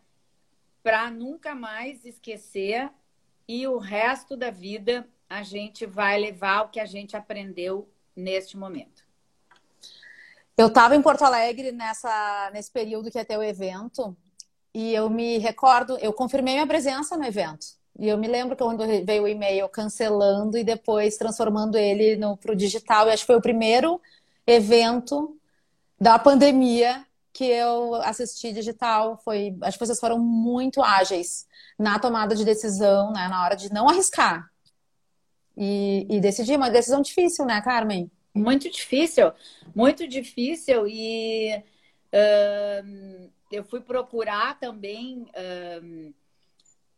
[0.82, 2.90] para nunca mais esquecer
[3.46, 8.56] e o resto da vida a gente vai levar o que a gente aprendeu neste
[8.56, 9.04] momento.
[10.56, 14.16] Eu estava em Porto Alegre nessa, nesse período que ter o evento
[14.72, 17.66] e eu me recordo, eu confirmei minha presença no evento.
[17.98, 22.52] E eu me lembro que quando veio o e-mail cancelando e depois transformando ele para
[22.52, 24.00] o digital, eu acho que foi o primeiro
[24.46, 25.38] evento
[26.00, 29.20] da pandemia que eu assisti digital.
[29.24, 31.46] Foi, acho que vocês foram muito ágeis
[31.78, 33.28] na tomada de decisão, né?
[33.28, 34.50] Na hora de não arriscar.
[35.56, 38.10] E, e decidir, uma decisão difícil, né, Carmen?
[38.34, 39.32] Muito difícil,
[39.74, 40.86] muito difícil.
[40.88, 41.54] E
[42.12, 45.22] uh, eu fui procurar também.
[45.22, 46.12] Uh,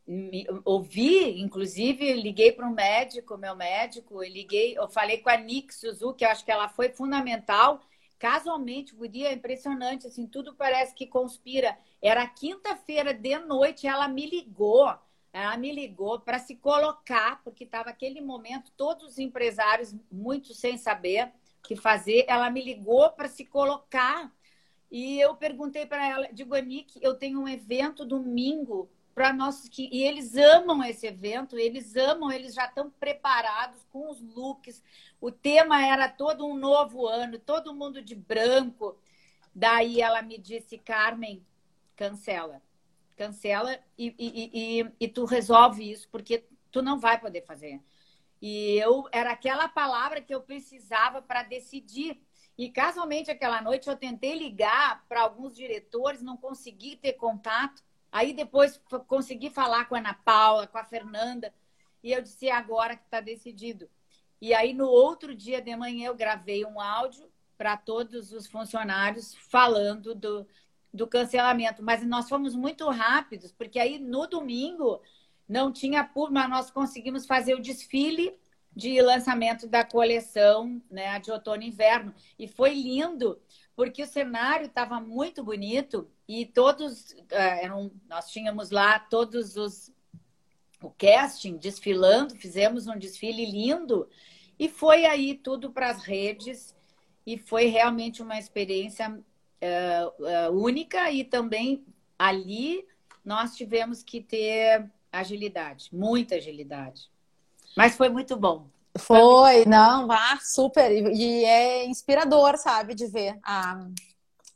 [0.06, 5.36] me, ouvi, inclusive, liguei para um médico, meu médico, eu liguei, eu falei com a
[5.36, 7.80] Nick Suzuki, eu acho que ela foi fundamental.
[8.18, 11.76] Casualmente, o dia é impressionante, assim, tudo parece que conspira.
[12.00, 14.94] Era quinta-feira de noite, ela me ligou,
[15.36, 20.78] ela me ligou para se colocar, porque estava aquele momento, todos os empresários muito sem
[20.78, 21.26] saber
[21.58, 22.24] o que fazer.
[22.26, 24.32] Ela me ligou para se colocar
[24.90, 29.88] e eu perguntei para ela, digo, Nick, eu tenho um evento domingo para nós que
[29.92, 34.82] e eles amam esse evento, eles amam, eles já estão preparados com os looks.
[35.20, 38.96] O tema era todo um novo ano, todo mundo de branco.
[39.54, 41.44] Daí ela me disse, Carmen,
[41.94, 42.62] cancela,
[43.16, 47.80] cancela e, e, e, e tu resolve isso porque tu não vai poder fazer.
[48.40, 52.20] E eu era aquela palavra que eu precisava para decidir.
[52.58, 57.82] E casualmente aquela noite eu tentei ligar para alguns diretores, não consegui ter contato.
[58.12, 61.52] Aí depois consegui falar com a Ana Paula, com a Fernanda,
[62.02, 63.90] e eu disse: é agora que está decidido.
[64.40, 69.34] E aí no outro dia de manhã eu gravei um áudio para todos os funcionários
[69.34, 70.46] falando do,
[70.92, 71.82] do cancelamento.
[71.82, 75.00] Mas nós fomos muito rápidos, porque aí no domingo
[75.48, 78.38] não tinha público, mas nós conseguimos fazer o desfile
[78.74, 82.14] de lançamento da coleção né, de outono e inverno.
[82.38, 83.40] E foi lindo,
[83.74, 89.94] porque o cenário estava muito bonito e todos uh, eram, nós tínhamos lá todos os
[90.82, 94.08] o casting desfilando, fizemos um desfile lindo
[94.58, 96.74] e foi aí tudo para as redes
[97.26, 99.18] e foi realmente uma experiência
[99.62, 101.84] uh, uh, única e também
[102.18, 102.86] ali
[103.24, 107.10] nós tivemos que ter agilidade, muita agilidade.
[107.76, 108.68] Mas foi muito bom.
[108.98, 110.90] Foi, não, vá, super.
[110.90, 113.86] E, é inspirador, sabe, de ver a,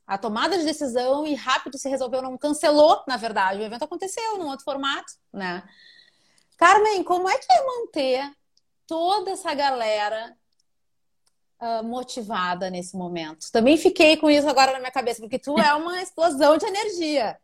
[0.07, 3.61] a tomada de decisão e rápido se resolveu, não cancelou, na verdade.
[3.61, 5.63] O evento aconteceu num outro formato, né?
[6.57, 8.31] Carmen, como é que é manter
[8.87, 10.37] toda essa galera
[11.61, 13.51] uh, motivada nesse momento?
[13.53, 17.39] Também fiquei com isso agora na minha cabeça, porque tu é uma explosão de energia.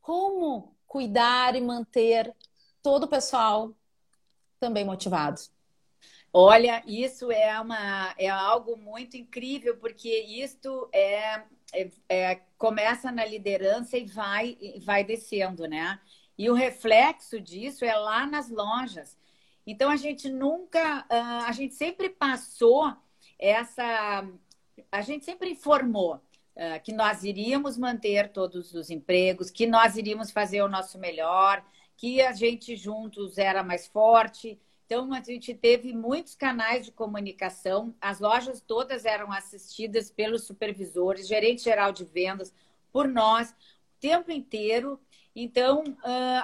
[0.00, 2.34] Como cuidar e manter
[2.82, 3.74] todo o pessoal
[4.58, 5.40] também motivado?
[6.32, 11.42] Olha, isso é, uma, é algo muito incrível, porque isto é,
[11.72, 16.00] é, é, começa na liderança e vai, vai descendo, né?
[16.38, 19.18] E o reflexo disso é lá nas lojas.
[19.66, 22.96] Então, a gente nunca, uh, a gente sempre passou
[23.40, 24.28] essa,
[24.92, 30.30] a gente sempre informou uh, que nós iríamos manter todos os empregos, que nós iríamos
[30.30, 31.64] fazer o nosso melhor,
[31.96, 34.58] que a gente juntos era mais forte,
[34.90, 41.28] então, a gente teve muitos canais de comunicação, as lojas todas eram assistidas pelos supervisores,
[41.28, 42.52] gerente geral de vendas,
[42.92, 43.54] por nós, o
[44.00, 45.00] tempo inteiro.
[45.32, 45.84] Então,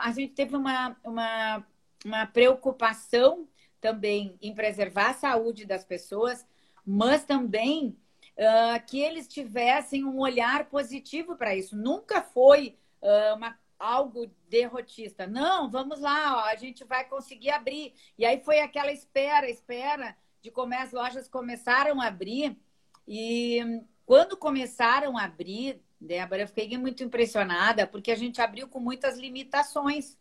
[0.00, 1.66] a gente teve uma, uma,
[2.04, 3.48] uma preocupação
[3.80, 6.46] também em preservar a saúde das pessoas,
[6.86, 7.96] mas também
[8.86, 11.76] que eles tivessem um olhar positivo para isso.
[11.76, 12.76] Nunca foi
[13.34, 15.26] uma algo derrotista.
[15.26, 17.92] Não, vamos lá, ó, a gente vai conseguir abrir.
[18.16, 22.56] E aí foi aquela espera, espera de como as lojas começaram a abrir.
[23.06, 28.80] E quando começaram a abrir, Débora, eu fiquei muito impressionada, porque a gente abriu com
[28.80, 30.16] muitas limitações.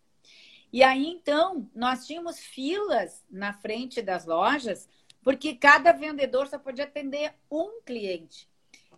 [0.74, 4.90] E aí, então, nós tínhamos filas na frente das lojas,
[5.26, 8.48] porque cada vendedor só podia atender um cliente.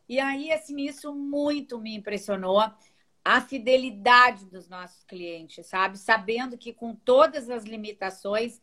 [0.10, 2.62] E aí, assim, isso muito me impressionou
[3.24, 5.98] a fidelidade dos nossos clientes, sabe?
[5.98, 8.62] Sabendo que com todas as limitações,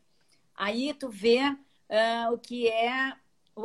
[0.54, 3.14] aí tu vê uh, o que é.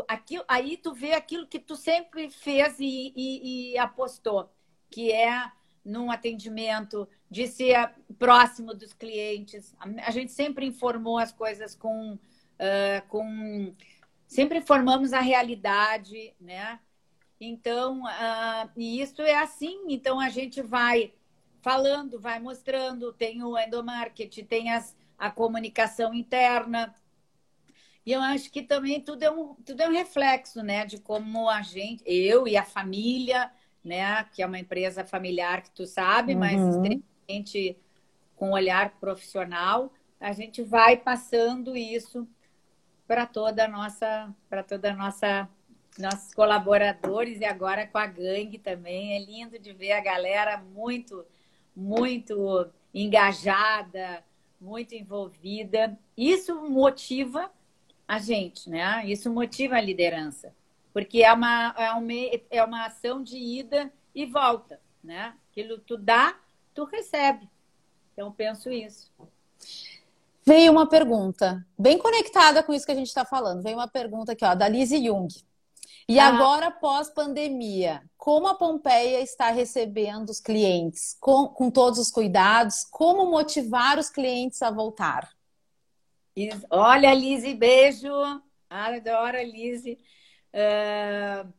[0.07, 4.49] Aquilo, aí tu vê aquilo que tu sempre fez e, e, e apostou,
[4.89, 5.51] que é
[5.83, 9.75] num atendimento, de ser próximo dos clientes.
[10.05, 13.73] A gente sempre informou as coisas com, uh, com
[14.29, 16.79] sempre informamos a realidade, né?
[17.41, 19.85] Então, uh, e isso é assim.
[19.89, 21.13] Então, a gente vai
[21.61, 23.11] falando, vai mostrando.
[23.11, 26.93] Tem o endomarketing, tem as, a comunicação interna.
[28.05, 30.85] E eu acho que também tudo é, um, tudo é um reflexo, né?
[30.85, 33.51] De como a gente, eu e a família,
[33.83, 34.23] né?
[34.25, 36.39] Que é uma empresa familiar que tu sabe, uhum.
[36.39, 37.77] mas extremamente
[38.35, 42.27] com olhar profissional, a gente vai passando isso
[43.09, 45.49] para toda a nossa, para toda a nossa
[45.97, 49.15] nossos colaboradores e agora com a gangue também.
[49.15, 51.25] É lindo de ver a galera muito,
[51.75, 54.23] muito engajada,
[54.61, 55.97] muito envolvida.
[56.15, 57.51] Isso motiva
[58.07, 59.03] a gente, né?
[59.07, 60.53] Isso motiva a liderança,
[60.93, 62.13] porque é uma, é uma,
[62.51, 65.35] é uma ação de ida e volta, né?
[65.49, 66.39] Aquilo tu dá,
[66.75, 67.49] tu recebe.
[68.13, 69.11] Então, penso isso.
[70.49, 73.61] Veio uma pergunta, bem conectada com isso que a gente está falando.
[73.61, 75.27] Veio uma pergunta aqui, ó, da Lizzie Jung.
[76.07, 76.25] E ah.
[76.25, 81.15] agora, pós-pandemia, como a Pompeia está recebendo os clientes?
[81.19, 82.83] Com, com todos os cuidados?
[82.89, 85.29] Como motivar os clientes a voltar?
[86.71, 88.09] Olha, Lise, beijo.
[88.67, 89.99] Adoro, Lise.
[90.51, 91.53] Uh,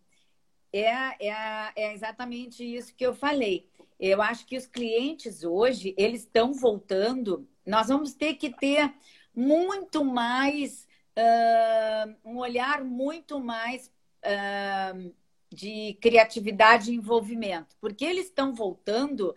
[0.73, 3.71] é, é, é exatamente isso que eu falei.
[4.01, 7.47] Eu acho que os clientes hoje, eles estão voltando.
[7.67, 8.93] Nós vamos ter que ter
[9.35, 13.93] muito mais, uh, um olhar muito mais
[14.25, 15.15] uh,
[15.51, 19.35] de criatividade e envolvimento, porque eles estão voltando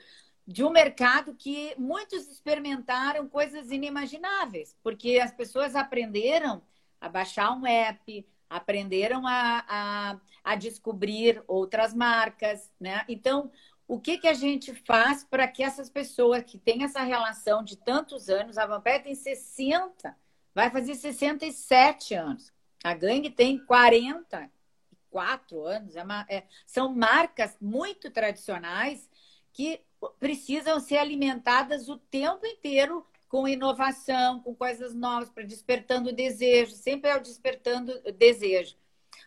[0.47, 6.61] de um mercado que muitos experimentaram coisas inimagináveis, porque as pessoas aprenderam
[7.01, 13.03] a baixar um app, aprenderam a, a, a descobrir outras marcas, né?
[13.09, 13.51] Então,
[13.87, 17.77] o que, que a gente faz para que essas pessoas que têm essa relação de
[17.77, 20.15] tantos anos, a Vampé tem 60,
[20.53, 22.51] vai fazer 67 anos,
[22.83, 24.49] a Gangue tem 40,
[25.13, 25.95] quatro anos.
[25.95, 29.07] É uma, é, são marcas muito tradicionais
[29.53, 29.79] que
[30.19, 36.73] precisam ser alimentadas o tempo inteiro com inovação, com coisas novas, para despertando o desejo.
[36.73, 38.75] Sempre é o despertando o desejo.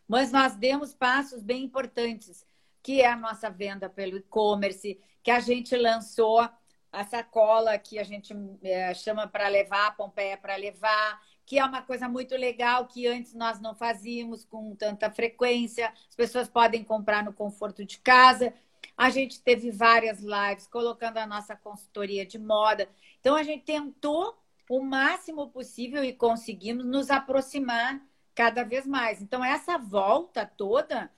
[0.07, 2.45] Mas nós demos passos bem importantes,
[2.87, 6.49] que é a nossa venda pelo e-commerce, que a gente lançou
[6.93, 8.33] a sacola que a gente
[8.63, 13.35] é, chama para levar, Pompeia para levar, que é uma coisa muito legal que antes
[13.35, 15.93] nós não fazíamos com tanta frequência.
[16.09, 18.55] As pessoas podem comprar no conforto de casa.
[18.97, 22.89] A gente teve várias lives colocando a nossa consultoria de moda.
[23.19, 24.39] Então a gente tentou
[24.71, 28.01] o máximo possível e conseguimos nos aproximar
[28.33, 29.21] cada vez mais.
[29.21, 31.11] Então essa volta toda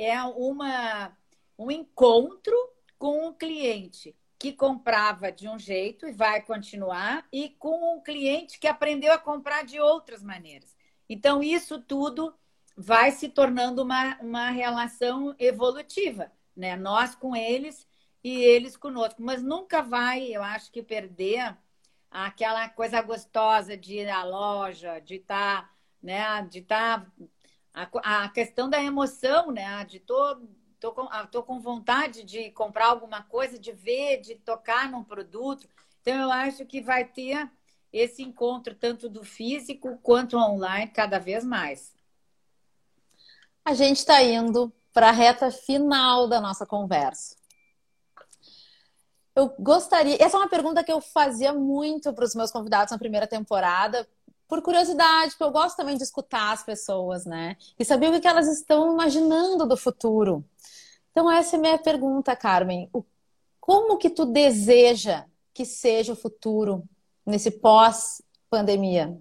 [0.00, 1.16] é uma
[1.58, 2.56] um encontro
[2.98, 8.58] com o cliente que comprava de um jeito e vai continuar, e com um cliente
[8.58, 10.74] que aprendeu a comprar de outras maneiras.
[11.06, 12.34] Então, isso tudo
[12.74, 16.74] vai se tornando uma, uma relação evolutiva, né?
[16.74, 17.86] Nós com eles
[18.24, 19.22] e eles conosco.
[19.22, 21.54] Mas nunca vai, eu acho que, perder
[22.10, 25.70] aquela coisa gostosa de ir à loja, de estar, tá,
[26.02, 26.42] né?
[26.50, 27.04] De estar.
[27.04, 27.12] Tá,
[27.74, 29.84] a, a questão da emoção, né?
[29.84, 30.48] De todo
[30.80, 35.04] Tô com, ah, tô com vontade de comprar alguma coisa, de ver, de tocar num
[35.04, 35.68] produto.
[36.00, 37.50] Então, eu acho que vai ter
[37.92, 41.92] esse encontro, tanto do físico quanto online, cada vez mais.
[43.62, 47.36] A gente está indo para a reta final da nossa conversa.
[49.36, 50.16] Eu gostaria.
[50.18, 54.08] Essa é uma pergunta que eu fazia muito para os meus convidados na primeira temporada,
[54.50, 57.56] por curiosidade, porque eu gosto também de escutar as pessoas, né?
[57.78, 60.44] E saber o que elas estão imaginando do futuro.
[61.12, 62.90] Então, essa é a minha pergunta, Carmen.
[63.60, 65.24] Como que tu deseja
[65.54, 66.82] que seja o futuro
[67.24, 69.16] nesse pós-pandemia?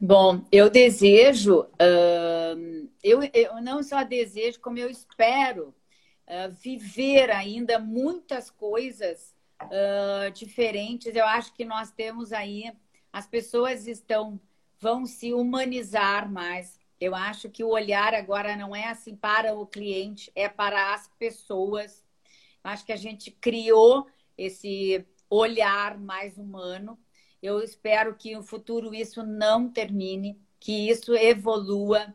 [0.00, 5.74] Bom, eu desejo, uh, eu, eu não só desejo, como eu espero
[6.28, 11.14] uh, viver ainda muitas coisas uh, diferentes.
[11.14, 12.72] Eu acho que nós temos aí,
[13.12, 14.40] as pessoas estão,
[14.78, 16.78] vão se humanizar mais.
[17.00, 21.08] Eu acho que o olhar agora não é assim para o cliente, é para as
[21.18, 22.04] pessoas.
[22.64, 26.98] Eu acho que a gente criou esse olhar mais humano.
[27.42, 32.14] Eu espero que no futuro isso não termine, que isso evolua.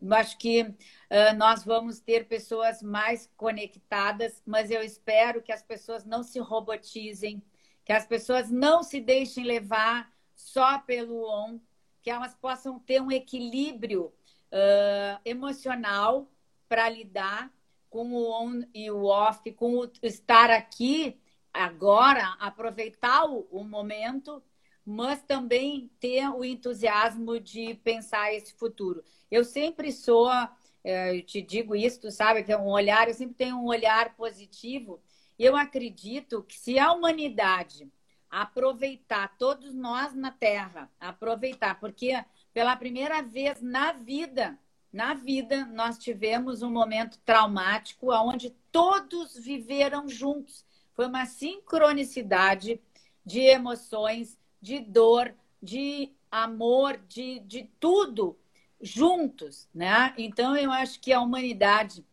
[0.00, 0.74] Eu acho que
[1.10, 6.38] uh, nós vamos ter pessoas mais conectadas, mas eu espero que as pessoas não se
[6.38, 7.42] robotizem,
[7.84, 11.60] que as pessoas não se deixem levar só pelo on,
[12.02, 16.30] que elas possam ter um equilíbrio uh, emocional
[16.68, 17.52] para lidar
[17.90, 21.20] com o on e o off, com o estar aqui
[21.52, 24.42] agora, aproveitar o, o momento,
[24.86, 29.02] mas também ter o entusiasmo de pensar esse futuro.
[29.30, 30.30] Eu sempre sou,
[30.84, 34.14] eu te digo isso, tu sabe, que é um olhar, eu sempre tenho um olhar
[34.16, 35.00] positivo.
[35.38, 37.90] Eu acredito que se a humanidade
[38.30, 44.58] aproveitar, todos nós na Terra, aproveitar, porque pela primeira vez na vida,
[44.92, 50.64] na vida, nós tivemos um momento traumático onde todos viveram juntos.
[50.94, 52.80] Foi uma sincronicidade
[53.24, 58.36] de emoções, de dor, de amor, de, de tudo
[58.80, 60.14] juntos, né?
[60.16, 62.04] Então eu acho que a humanidade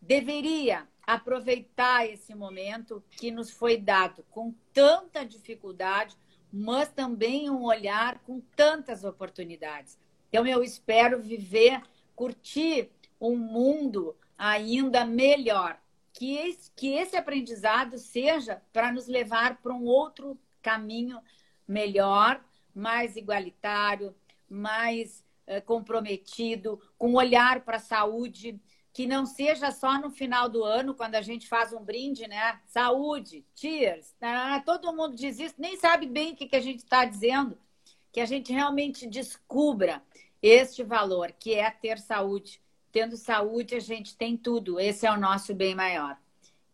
[0.00, 6.16] deveria aproveitar esse momento que nos foi dado com tanta dificuldade,
[6.52, 9.98] mas também um olhar com tantas oportunidades.
[10.28, 11.82] Então eu espero viver,
[12.14, 12.90] curtir
[13.20, 15.80] um mundo ainda melhor,
[16.12, 21.20] que esse, que esse aprendizado seja para nos levar para um outro caminho
[21.66, 22.42] melhor,
[22.74, 24.14] mais igualitário,
[24.48, 25.24] mais
[25.58, 28.60] comprometido, com olhar para a saúde,
[28.92, 32.60] que não seja só no final do ano, quando a gente faz um brinde, né?
[32.66, 34.14] Saúde, cheers.
[34.20, 37.56] Ah, todo mundo diz isso, nem sabe bem o que, que a gente está dizendo.
[38.12, 40.02] Que a gente realmente descubra
[40.42, 42.60] este valor, que é ter saúde.
[42.92, 44.80] Tendo saúde, a gente tem tudo.
[44.80, 46.18] Esse é o nosso bem maior.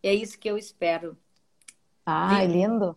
[0.01, 1.15] É isso que eu espero.
[2.05, 2.95] Ai, lindo.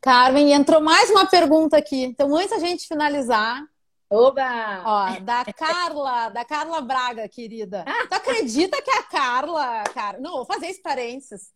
[0.00, 2.02] Carmen, entrou mais uma pergunta aqui.
[2.02, 3.64] Então, antes da gente finalizar,
[4.10, 4.82] Oba!
[4.86, 7.84] Ó, da Carla, da Carla Braga, querida.
[8.08, 11.52] Tu acredita que a Carla, cara, não, vou fazer esse parênteses.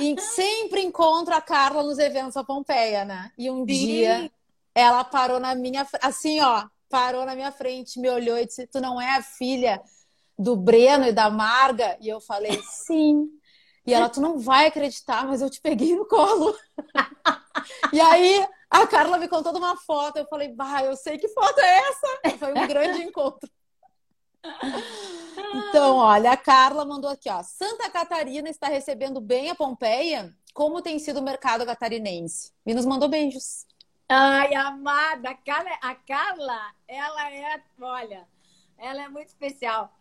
[0.00, 3.30] E sempre encontro a Carla nos eventos da Pompeia, né?
[3.38, 3.64] E um Sim.
[3.64, 4.32] dia
[4.74, 8.80] ela parou na minha, assim, ó, parou na minha frente, me olhou e disse: "Tu
[8.80, 9.80] não é a filha
[10.38, 13.28] do Breno e da Marga?" E eu falei: "Sim".
[13.86, 16.56] E ela: "Tu não vai acreditar, mas eu te peguei no colo".
[17.92, 21.28] e aí a Carla me contou de uma foto, eu falei, bah, eu sei que
[21.28, 22.38] foto é essa.
[22.38, 23.50] Foi um grande encontro.
[25.52, 27.42] Então, olha, a Carla mandou aqui, ó.
[27.42, 30.34] Santa Catarina está recebendo bem a Pompeia?
[30.54, 32.52] Como tem sido o mercado catarinense?
[32.64, 33.66] E nos mandou beijos.
[34.08, 38.26] Ai, amada, a Carla, a Carla, ela é, olha,
[38.78, 39.92] ela é muito especial.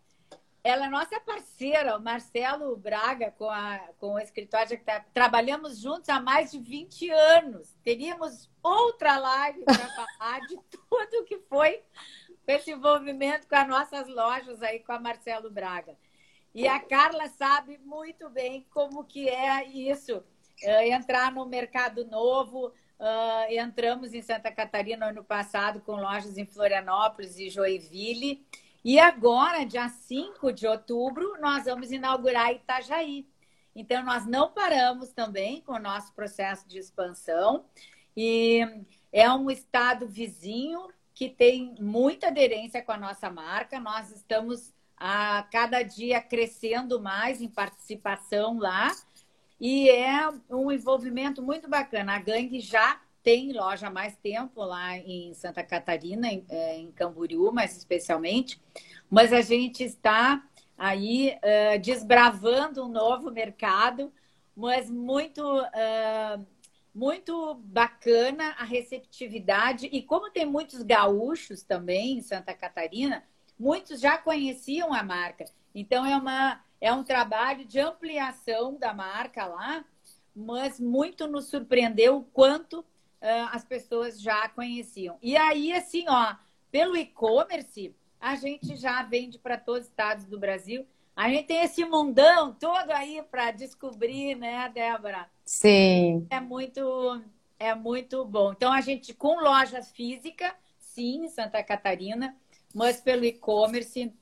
[0.63, 5.79] Ela é nossa parceira, o Marcelo Braga, com, a, com o escritório que tá, trabalhamos
[5.79, 7.75] juntos há mais de 20 anos.
[7.83, 11.81] Teríamos outra live para falar de tudo que foi
[12.45, 15.95] esse envolvimento com as nossas lojas aí com a Marcelo Braga.
[16.53, 20.23] E a Carla sabe muito bem como que é isso,
[20.63, 22.73] é, entrar no mercado novo.
[22.99, 28.45] Uh, entramos em Santa Catarina ano passado com lojas em Florianópolis e Joinville.
[28.83, 33.27] E agora, dia 5 de outubro, nós vamos inaugurar Itajaí.
[33.75, 37.65] Então, nós não paramos também com o nosso processo de expansão.
[38.15, 38.61] E
[39.11, 43.79] é um estado vizinho que tem muita aderência com a nossa marca.
[43.79, 48.95] Nós estamos a cada dia crescendo mais em participação lá.
[49.59, 52.15] E é um envolvimento muito bacana.
[52.15, 56.91] A gangue já tem loja há mais tempo lá em Santa Catarina, em, é, em
[56.91, 58.61] Camboriú, mais especialmente,
[59.09, 60.43] mas a gente está
[60.77, 64.13] aí uh, desbravando um novo mercado,
[64.55, 66.45] mas muito, uh,
[66.95, 69.87] muito bacana a receptividade.
[69.87, 73.23] E como tem muitos gaúchos também em Santa Catarina,
[73.59, 75.45] muitos já conheciam a marca.
[75.75, 79.83] Então é, uma, é um trabalho de ampliação da marca lá,
[80.33, 82.85] mas muito nos surpreendeu o quanto
[83.21, 85.17] as pessoas já conheciam.
[85.21, 86.35] E aí, assim, ó,
[86.71, 90.85] pelo e-commerce, a gente já vende para todos os estados do Brasil.
[91.15, 95.29] A gente tem esse mundão todo aí para descobrir, né, Débora?
[95.43, 96.25] Sim.
[96.29, 97.21] É muito,
[97.57, 98.53] é muito bom.
[98.53, 102.35] Então, a gente, com lojas físicas, sim, em Santa Catarina,
[102.73, 104.13] mas pelo e-commerce,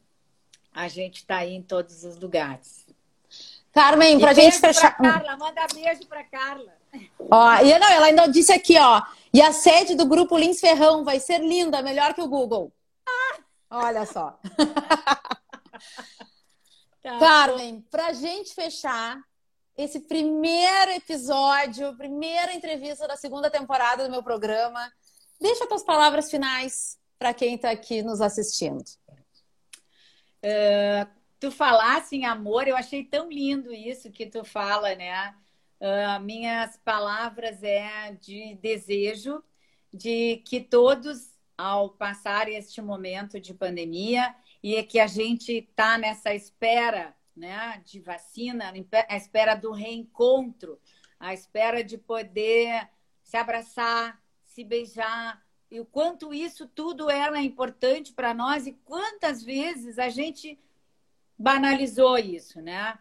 [0.74, 2.88] a gente está aí em todos os lugares.
[3.72, 4.98] Carmen, para a gente fechar.
[4.98, 6.77] Carla, manda beijo para Carla.
[7.20, 9.02] Ó, e não, ela ainda disse aqui, ó.
[9.34, 12.72] E a sede do grupo Lins Ferrão vai ser linda, melhor que o Google.
[13.08, 13.40] Ah!
[13.70, 14.40] Olha só.
[17.04, 19.22] tá Carmen, para gente fechar
[19.78, 24.92] esse primeiro episódio, primeira entrevista da segunda temporada do meu programa,
[25.40, 28.84] deixa tuas palavras finais para quem está aqui nos assistindo.
[30.44, 31.08] Uh,
[31.40, 35.36] tu falasse em amor, eu achei tão lindo isso que tu fala, né?
[35.80, 39.44] Uh, minhas palavras é de desejo
[39.94, 45.98] de que todos, ao passar este momento de pandemia, e é que a gente está
[45.98, 48.74] nessa espera né, de vacina,
[49.08, 50.80] a espera do reencontro,
[51.20, 52.90] a espera de poder
[53.24, 59.44] se abraçar, se beijar, e o quanto isso tudo era importante para nós e quantas
[59.44, 60.60] vezes a gente
[61.38, 62.98] banalizou isso, né?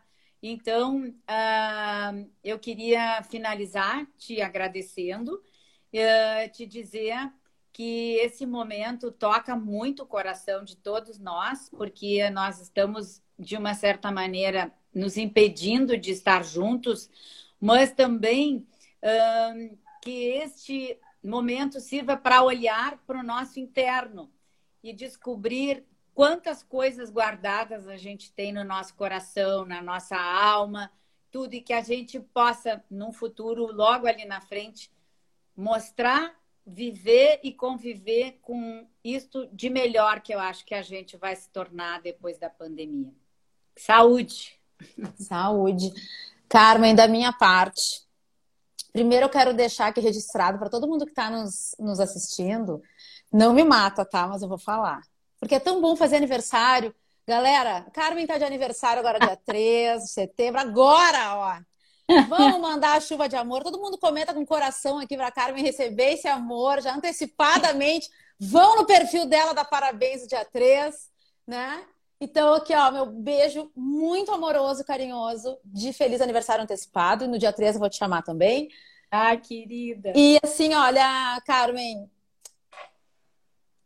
[0.49, 7.33] Então, uh, eu queria finalizar te agradecendo, uh, te dizer
[7.73, 13.75] que esse momento toca muito o coração de todos nós, porque nós estamos, de uma
[13.75, 17.11] certa maneira, nos impedindo de estar juntos,
[17.61, 18.69] mas também
[19.03, 24.31] uh, que este momento sirva para olhar para o nosso interno
[24.81, 25.85] e descobrir
[26.17, 30.91] quantas coisas guardadas a gente tem no nosso coração, na nossa alma,
[31.31, 34.91] tudo e que a gente possa, num futuro, logo ali na frente,
[35.55, 36.35] mostrar,
[36.67, 41.51] viver e conviver com isto de melhor que eu acho que a gente vai se
[41.51, 43.13] tornar depois da pandemia.
[43.77, 44.59] Saúde!
[45.21, 45.93] Saúde!
[46.49, 48.07] Carmen, da minha parte,
[48.91, 52.83] primeiro eu quero deixar aqui registrado para todo mundo que está nos, nos assistindo,
[53.31, 54.27] não me mata, tá?
[54.27, 55.03] Mas eu vou falar.
[55.39, 56.95] Porque é tão bom fazer aniversário.
[57.27, 60.61] Galera, Carmen está de aniversário agora, dia 13 de setembro.
[60.61, 61.77] Agora, ó.
[62.29, 63.65] Vamos mandar a chuva de amor.
[63.65, 68.09] Todo mundo comenta com coração aqui para Carmen receber esse amor já antecipadamente.
[68.39, 71.11] Vão no perfil dela da Parabéns dia 3,
[71.47, 71.85] né?
[72.21, 77.25] Então, aqui, ó, meu beijo muito amoroso, carinhoso, de feliz aniversário antecipado.
[77.25, 78.69] E no dia 13 eu vou te chamar também.
[79.11, 80.13] Ah, querida.
[80.15, 82.11] E assim, olha, Carmen,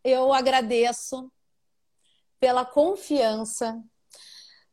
[0.04, 1.30] eu agradeço
[2.40, 3.78] pela confiança.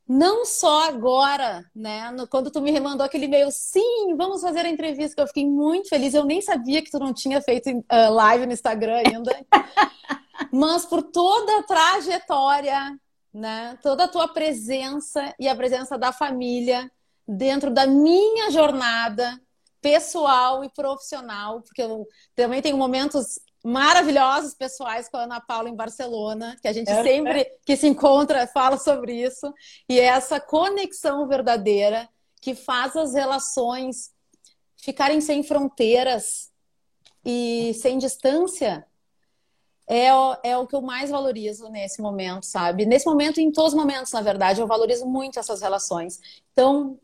[0.07, 2.09] Não só agora, né?
[2.11, 5.45] No, quando tu me mandou aquele e-mail, sim, vamos fazer a entrevista, que eu fiquei
[5.45, 6.13] muito feliz.
[6.13, 9.45] Eu nem sabia que tu não tinha feito uh, live no Instagram ainda.
[10.51, 12.97] Mas por toda a trajetória,
[13.33, 13.77] né?
[13.83, 16.89] Toda a tua presença e a presença da família
[17.27, 19.37] dentro da minha jornada
[19.81, 25.75] pessoal e profissional, porque eu também tenho momentos maravilhosos pessoais com a Ana Paula em
[25.75, 29.53] Barcelona, que a gente é, sempre que se encontra fala sobre isso,
[29.89, 32.07] e é essa conexão verdadeira
[32.41, 34.11] que faz as relações
[34.77, 36.51] ficarem sem fronteiras
[37.25, 38.85] e sem distância.
[39.89, 42.85] É o, é o que eu mais valorizo nesse momento, sabe?
[42.85, 46.19] Nesse momento, em todos os momentos, na verdade, eu valorizo muito essas relações.
[46.51, 46.99] Então,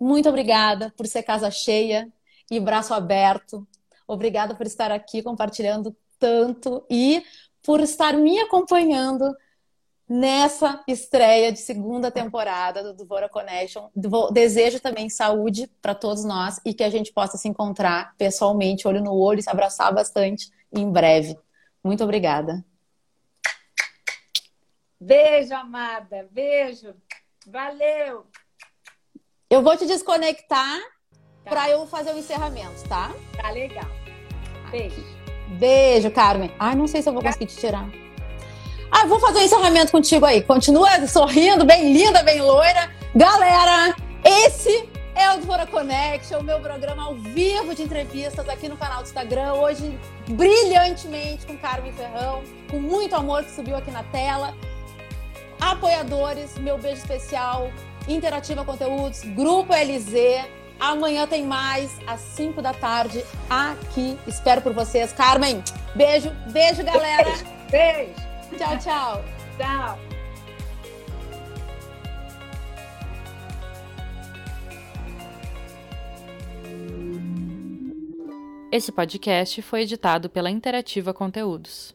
[0.00, 2.12] muito obrigada por ser casa cheia
[2.50, 3.66] e braço aberto
[4.06, 7.22] Obrigada por estar aqui compartilhando tanto e
[7.62, 9.34] por estar me acompanhando
[10.08, 13.88] nessa estreia de segunda temporada do Duvora Connection.
[14.32, 19.02] Desejo também saúde para todos nós e que a gente possa se encontrar pessoalmente, olho
[19.02, 21.38] no olho, se abraçar bastante em breve.
[21.82, 22.64] Muito obrigada.
[25.00, 26.28] Beijo, amada.
[26.30, 26.94] Beijo.
[27.46, 28.26] Valeu.
[29.50, 30.80] Eu vou te desconectar
[31.44, 31.50] tá.
[31.50, 33.12] para eu fazer o encerramento, tá?
[33.36, 33.90] Tá legal.
[34.70, 35.04] Beijo.
[35.48, 36.50] Beijo, Carmen.
[36.58, 37.88] Ai, não sei se eu vou conseguir te tirar.
[38.90, 40.42] Ah, vou fazer o um encerramento contigo aí.
[40.42, 42.90] Continua sorrindo, bem linda, bem loira.
[43.14, 48.76] Galera, esse é o Dvora Connection, o meu programa ao vivo de entrevistas aqui no
[48.76, 49.54] canal do Instagram.
[49.54, 54.54] Hoje, brilhantemente, com Carmen Ferrão, com muito amor que subiu aqui na tela.
[55.60, 57.70] Apoiadores, meu beijo especial,
[58.08, 60.44] Interativa Conteúdos, Grupo LZ,
[60.78, 64.18] Amanhã tem mais, às 5 da tarde, aqui.
[64.26, 65.12] Espero por vocês.
[65.12, 65.62] Carmen,
[65.94, 67.30] beijo, beijo, galera.
[67.70, 68.14] Beijo.
[68.50, 68.58] beijo.
[68.58, 69.24] Tchau, tchau.
[69.56, 69.98] Tchau.
[78.70, 81.94] Esse podcast foi editado pela Interativa Conteúdos.